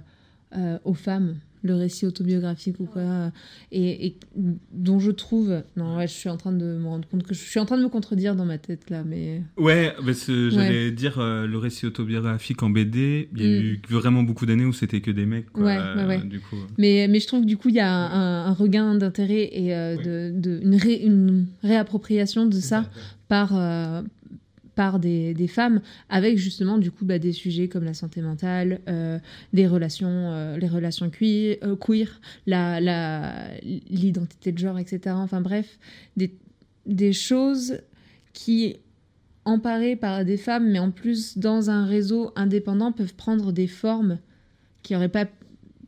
aux 0.84 0.94
femmes 0.94 1.36
le 1.64 1.76
récit 1.76 2.06
autobiographique 2.06 2.80
ou 2.80 2.86
quoi 2.86 3.32
et, 3.72 4.08
et 4.08 4.16
dont 4.74 5.00
je 5.00 5.12
trouve 5.12 5.62
non 5.78 5.98
ouais 5.98 6.08
je 6.08 6.14
suis 6.14 6.30
en 6.30 6.38
train 6.38 6.52
de 6.52 6.66
me 6.66 6.86
rendre 6.88 7.08
compte 7.08 7.24
que 7.24 7.34
je 7.34 7.40
suis 7.40 7.60
en 7.60 7.66
train 7.66 7.78
de 7.78 7.84
me 7.84 7.90
contredire 7.90 8.36
dans 8.36 8.46
ma 8.46 8.58
tête 8.58 8.90
là 8.90 9.04
mais 9.04 9.42
Ouais, 9.58 9.94
parce 10.06 10.26
que 10.26 10.50
j'allais 10.50 10.92
dire 10.92 11.20
euh, 11.20 11.46
le 11.46 11.58
récit 11.58 11.86
autobiographique 11.86 12.64
en 12.64 12.70
BD, 12.70 13.30
il 13.36 13.42
y 13.42 13.46
a 13.46 13.60
Mm. 13.60 13.64
eu 13.64 13.82
vraiment 13.90 14.24
beaucoup 14.24 14.46
d'années 14.46 14.66
où 14.66 14.74
c'était 14.74 15.02
que 15.02 15.12
des 15.12 15.26
mecs. 15.26 15.52
Quoi, 15.52 15.64
Ouais, 15.66 15.78
ouais, 15.78 16.06
ouais. 16.06 16.18
euh, 16.24 16.28
Du 16.28 16.40
coup. 16.40 16.56
Mais, 16.78 17.08
mais 17.10 17.20
je 17.20 17.28
trouve 17.28 17.42
que 17.42 17.46
du 17.46 17.58
coup, 17.58 17.70
il 17.70 17.76
y 17.76 17.80
a 17.80 17.92
un, 17.92 18.46
un 18.48 18.54
regain 18.54 18.96
d'intérêt 18.96 19.50
et 19.52 19.74
euh, 19.76 19.98
de, 19.98 20.40
de- 20.40 20.60
une, 20.64 20.76
ré- 20.76 21.02
une 21.04 21.46
réappropriation 21.64 22.46
de 22.46 22.56
ça 22.56 22.90
par, 23.28 23.52
euh, 23.56 24.02
par 24.82 24.98
des, 24.98 25.36
des 25.36 25.48
femmes, 25.48 25.80
avec 26.10 26.40
justement 26.40 26.80
du 26.80 26.90
coup 26.90 27.06
bah, 27.06 27.20
des 27.20 27.34
sujets 27.34 27.68
comme 27.68 27.84
la 27.84 27.94
santé 27.94 28.20
mentale, 28.20 28.82
euh, 28.90 29.20
des 29.54 29.68
relations, 29.68 30.10
euh, 30.10 30.58
les 30.58 30.68
relations 30.68 31.12
queer, 31.12 31.58
euh, 31.62 31.76
queer 31.76 32.20
la, 32.48 32.82
la, 32.82 33.52
l'identité 33.62 34.52
de 34.52 34.58
genre, 34.58 34.80
etc. 34.80 35.14
Enfin 35.20 35.40
bref, 35.40 35.78
des, 36.18 36.34
des 36.88 37.14
choses 37.14 37.78
qui 38.34 38.78
emparées 39.46 39.96
par 39.96 40.26
des 40.26 40.38
femmes, 40.38 40.72
mais 40.72 40.80
en 40.80 40.90
plus 40.90 41.38
dans 41.38 41.70
un 41.70 41.86
réseau 41.86 42.32
indépendant, 42.36 42.92
peuvent 42.92 43.14
prendre 43.14 43.52
des 43.52 43.68
formes 43.68 44.18
qui 44.82 44.94
n'auraient 44.94 45.10
pas 45.10 45.28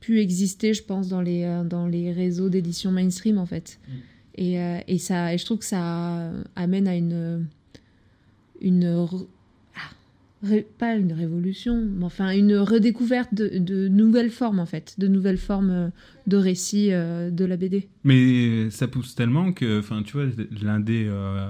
pu 0.02 0.20
exister, 0.20 0.76
je 0.76 0.84
pense, 0.84 1.08
dans 1.08 1.22
les, 1.22 1.64
dans 1.66 1.88
les 1.88 2.12
réseaux 2.12 2.50
d'édition 2.50 2.92
mainstream, 2.92 3.40
en 3.40 3.48
fait. 3.48 3.80
Et, 4.36 4.60
et, 4.88 4.98
ça, 5.00 5.34
et 5.34 5.40
je 5.40 5.46
trouve 5.46 5.58
que 5.58 5.66
ça 5.66 6.32
amène 6.56 6.88
à 6.88 6.96
une... 6.96 7.48
une 8.62 9.08
ah, 9.76 10.48
pas 10.78 10.96
une 10.96 11.14
révolution, 11.14 11.82
mais 11.98 12.04
enfin 12.04 12.32
une 12.32 12.56
redécouverte 12.58 13.34
de, 13.34 13.58
de 13.60 13.88
nouvelles 13.88 14.30
formes, 14.30 14.60
en 14.60 14.66
fait, 14.66 14.96
de 14.98 15.08
nouvelles 15.08 15.38
formes 15.38 15.70
euh, 15.70 15.88
de 16.28 16.38
récits 16.38 16.92
euh, 16.92 17.30
de 17.32 17.46
la 17.46 17.56
BD. 17.58 17.88
Mais 18.04 18.70
ça 18.70 18.88
pousse 18.88 19.16
tellement 19.16 19.54
que, 19.54 19.80
enfin, 19.80 20.04
tu 20.04 20.14
vois, 20.18 20.26
l'indé 20.62 21.06
euh, 21.08 21.48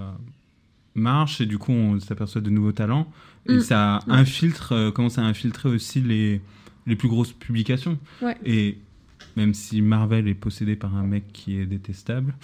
marche 0.95 1.41
et 1.41 1.45
du 1.47 1.57
coup 1.57 1.71
on 1.71 1.99
s'aperçoit 1.99 2.41
de 2.41 2.49
nouveaux 2.51 2.71
talents 2.71 3.07
et 3.49 3.55
Mm. 3.55 3.59
ça 3.61 3.99
infiltre, 4.07 4.71
euh, 4.73 4.91
commence 4.91 5.17
à 5.17 5.23
infiltrer 5.23 5.69
aussi 5.69 5.99
les, 6.01 6.39
les 6.85 6.95
plus 6.95 7.09
grosses 7.09 7.33
publications. 7.33 7.97
Ouais. 8.21 8.37
Et 8.45 8.77
même 9.35 9.53
si 9.53 9.81
Marvel 9.81 10.27
est 10.27 10.35
possédé 10.35 10.75
par 10.75 10.95
un 10.95 11.03
mec 11.03 11.31
qui 11.33 11.57
est 11.57 11.65
détestable, 11.65 12.35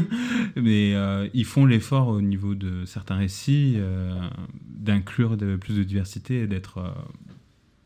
mais 0.56 0.94
euh, 0.94 1.28
ils 1.34 1.44
font 1.44 1.66
l'effort 1.66 2.08
au 2.08 2.20
niveau 2.20 2.54
de 2.54 2.84
certains 2.84 3.16
récits 3.16 3.74
euh, 3.76 4.18
d'inclure 4.66 5.36
plus 5.60 5.76
de 5.76 5.84
diversité 5.84 6.42
et 6.42 6.46
d'être 6.46 6.78
euh, 6.78 6.90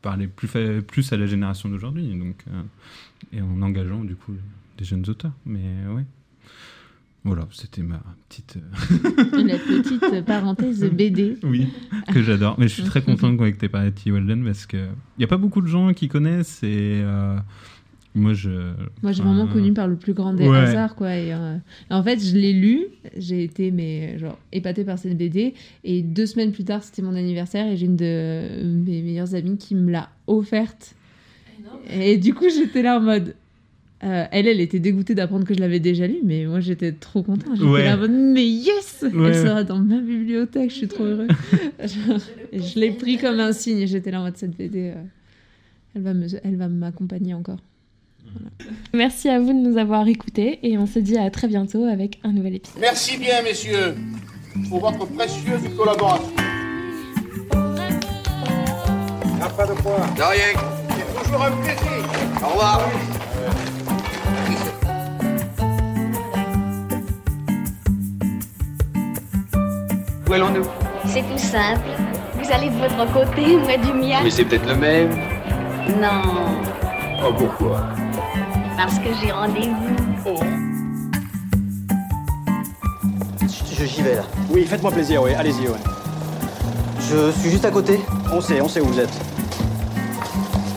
parler 0.03 0.29
plus, 0.29 1.13
à 1.13 1.17
la 1.17 1.27
génération 1.27 1.69
d'aujourd'hui. 1.69 2.09
Donc, 2.17 2.45
euh, 2.49 2.63
et 3.33 3.41
en 3.41 3.63
engageant 3.63 4.05
du 4.05 4.17
coup 4.17 4.33
des 4.77 4.85
jeunes 4.85 5.05
auteurs. 5.09 5.33
Mais 5.45 5.87
ouais. 5.95 6.05
Voilà, 7.25 7.47
c'était 7.51 7.83
ma 7.83 8.01
petite. 8.29 8.59
La 9.33 9.59
petite 9.59 10.25
parenthèse 10.25 10.85
BD. 10.85 11.37
oui, 11.43 11.69
que 12.13 12.23
j'adore. 12.23 12.55
Mais 12.59 12.69
je 12.69 12.75
suis 12.75 12.85
très 12.85 13.03
content 13.03 13.37
qu'on 13.37 13.45
ait 13.45 13.53
parlé 13.69 13.91
de 13.91 13.97
T. 13.97 14.11
Walden 14.13 14.45
parce 14.45 14.67
qu'il 14.67 14.89
n'y 15.19 15.25
a 15.25 15.29
pas 15.29 15.37
beaucoup 15.37 15.61
de 15.61 15.67
gens 15.67 15.93
qui 15.93 16.09
connaissent 16.09 16.63
et 16.63 17.01
euh, 17.03 17.37
moi 18.19 18.35
je. 18.35 18.51
Moi, 19.03 19.13
j'ai 19.13 19.23
vraiment 19.23 19.47
connu 19.47 19.73
par 19.73 19.89
le 19.89 19.97
plus 19.97 20.13
grand 20.13 20.33
des 20.35 20.49
Ouais. 20.49 20.57
hasards, 20.59 20.95
quoi. 20.97 21.15
Et, 21.17 21.33
euh, 21.33 21.57
en 21.91 22.03
fait, 22.03 22.19
je 22.23 22.37
l'ai 22.37 22.53
lu, 22.53 22.87
j'ai 23.17 23.43
été 23.45 23.71
mais 23.71 24.19
genre 24.19 24.39
épatée 24.53 24.85
par 24.85 24.99
cette 24.99 25.17
BD. 25.17 25.55
Et 25.85 26.03
deux 26.03 26.27
semaines 26.27 26.53
plus 26.53 26.65
tard, 26.65 26.83
c'était 26.83 27.03
mon 27.03 27.15
anniversaire 27.15 27.67
et 27.67 27.77
j'ai 27.77 27.87
une 27.87 27.97
de 27.97 28.49
mes 28.65 29.03
meilleures 29.03 29.35
amies 29.35 29.57
qui 29.59 29.75
me 29.75 29.91
l'a 29.91 30.09
offerte. 30.27 30.95
Et 31.91 32.17
du 32.19 32.35
coup, 32.35 32.47
j'étais 32.49 32.83
là 32.83 32.99
en 32.99 33.01
mode. 33.01 33.35
euh, 34.05 34.25
elle, 34.31 34.47
elle 34.47 34.61
était 34.61 34.79
dégoûtée 34.79 35.15
d'apprendre 35.17 35.45
que 35.45 35.55
je 35.55 35.59
l'avais 35.59 35.81
déjà 35.81 36.07
lu, 36.07 36.19
mais 36.23 36.47
moi 36.47 36.61
j'étais 36.61 36.93
trop 36.93 37.23
contente. 37.25 37.57
J'étais 37.57 37.69
Ouais. 37.69 37.85
là 37.85 37.97
en 37.97 37.99
mode, 37.99 38.13
mais 38.13 38.47
yes 38.47 39.05
Ouais. 39.13 39.29
Elle 39.31 39.35
sera 39.35 39.65
dans 39.65 39.79
ma 39.81 39.99
bibliothèque, 39.99 40.71
je 40.71 40.75
suis 40.77 40.87
trop 40.89 41.03
heureuse. 41.05 41.29
Genre, 41.81 42.21
et 42.53 42.61
je 42.63 42.79
l'ai 42.79 42.93
pris 42.93 43.19
comme 43.19 43.41
un 43.41 43.53
signe. 43.53 43.87
J'étais 43.89 44.13
là 44.13 44.21
en 44.21 44.25
mode, 44.25 44.37
cette 44.37 44.57
BD, 44.57 44.93
euh, 44.95 45.03
elle 45.97 46.03
va 46.03 46.15
me- 46.15 46.27
elle 46.45 46.55
va 46.57 46.69
m'accompagner 46.69 47.35
encore. 47.35 47.59
Merci 48.95 49.29
à 49.29 49.39
vous 49.39 49.49
de 49.53 49.59
nous 49.69 49.79
avoir 49.79 50.07
écoutés 50.09 50.59
et 50.63 50.79
on 50.79 50.87
se 50.87 50.99
dit 50.99 51.17
à 51.19 51.31
très 51.31 51.47
bientôt 51.49 51.85
avec 51.85 52.19
un 52.25 52.33
nouvel 52.33 52.57
épisode. 52.57 52.81
Merci 52.81 53.17
bien, 53.17 53.43
messieurs, 53.43 53.97
pour 54.69 54.81
votre 54.81 55.07
précieuse 55.07 55.61
collaboration. 55.77 56.29
Ah, 59.41 59.49
pas 59.57 59.67
de 59.67 59.73
quoi. 59.81 59.97
De 60.17 60.23
rien. 60.23 60.61
C'est 60.91 61.25
toujours 61.25 61.43
un 61.45 61.51
plaisir. 61.63 62.43
Au 62.43 62.49
revoir. 62.49 62.89
Où 70.29 70.33
allons-nous? 70.33 70.65
C'est 71.07 71.23
tout 71.23 71.39
simple. 71.39 71.81
Vous 72.35 72.51
allez 72.53 72.69
de 72.69 72.75
votre 72.77 73.13
côté, 73.13 73.57
moi 73.57 73.77
du 73.77 73.93
mien. 73.93 74.21
Mais 74.23 74.31
c'est 74.31 74.45
peut-être 74.45 74.69
le 74.69 74.77
même. 74.77 75.11
Non, 76.01 76.23
Oh, 77.21 77.33
pourquoi? 77.37 77.89
Parce 78.79 78.97
que 79.01 79.09
j'ai 79.21 79.33
rendez-vous. 79.33 80.39
Je 83.77 83.85
j'y 83.85 84.03
vais 84.03 84.15
là. 84.15 84.23
Oui, 84.51 84.65
faites-moi 84.67 84.93
plaisir, 84.93 85.21
oui, 85.21 85.35
allez-y, 85.35 85.67
ouais. 85.67 85.79
Je 87.11 87.33
suis 87.41 87.51
juste 87.51 87.65
à 87.65 87.73
côté. 87.73 87.99
On 88.33 88.41
sait, 88.41 88.61
on 88.61 88.69
sait 88.69 88.81
où 88.81 88.87
vous 88.87 89.01
êtes. 89.01 89.11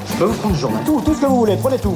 Je 0.08 0.18
peux 0.18 0.26
vous 0.26 0.34
prendre 0.34 0.56
le 0.56 0.60
journal 0.60 0.84
Tout, 0.84 1.00
tout 1.06 1.14
ce 1.14 1.22
que 1.22 1.26
vous 1.28 1.38
voulez, 1.38 1.58
prenez 1.58 1.78
tout. 1.78 1.96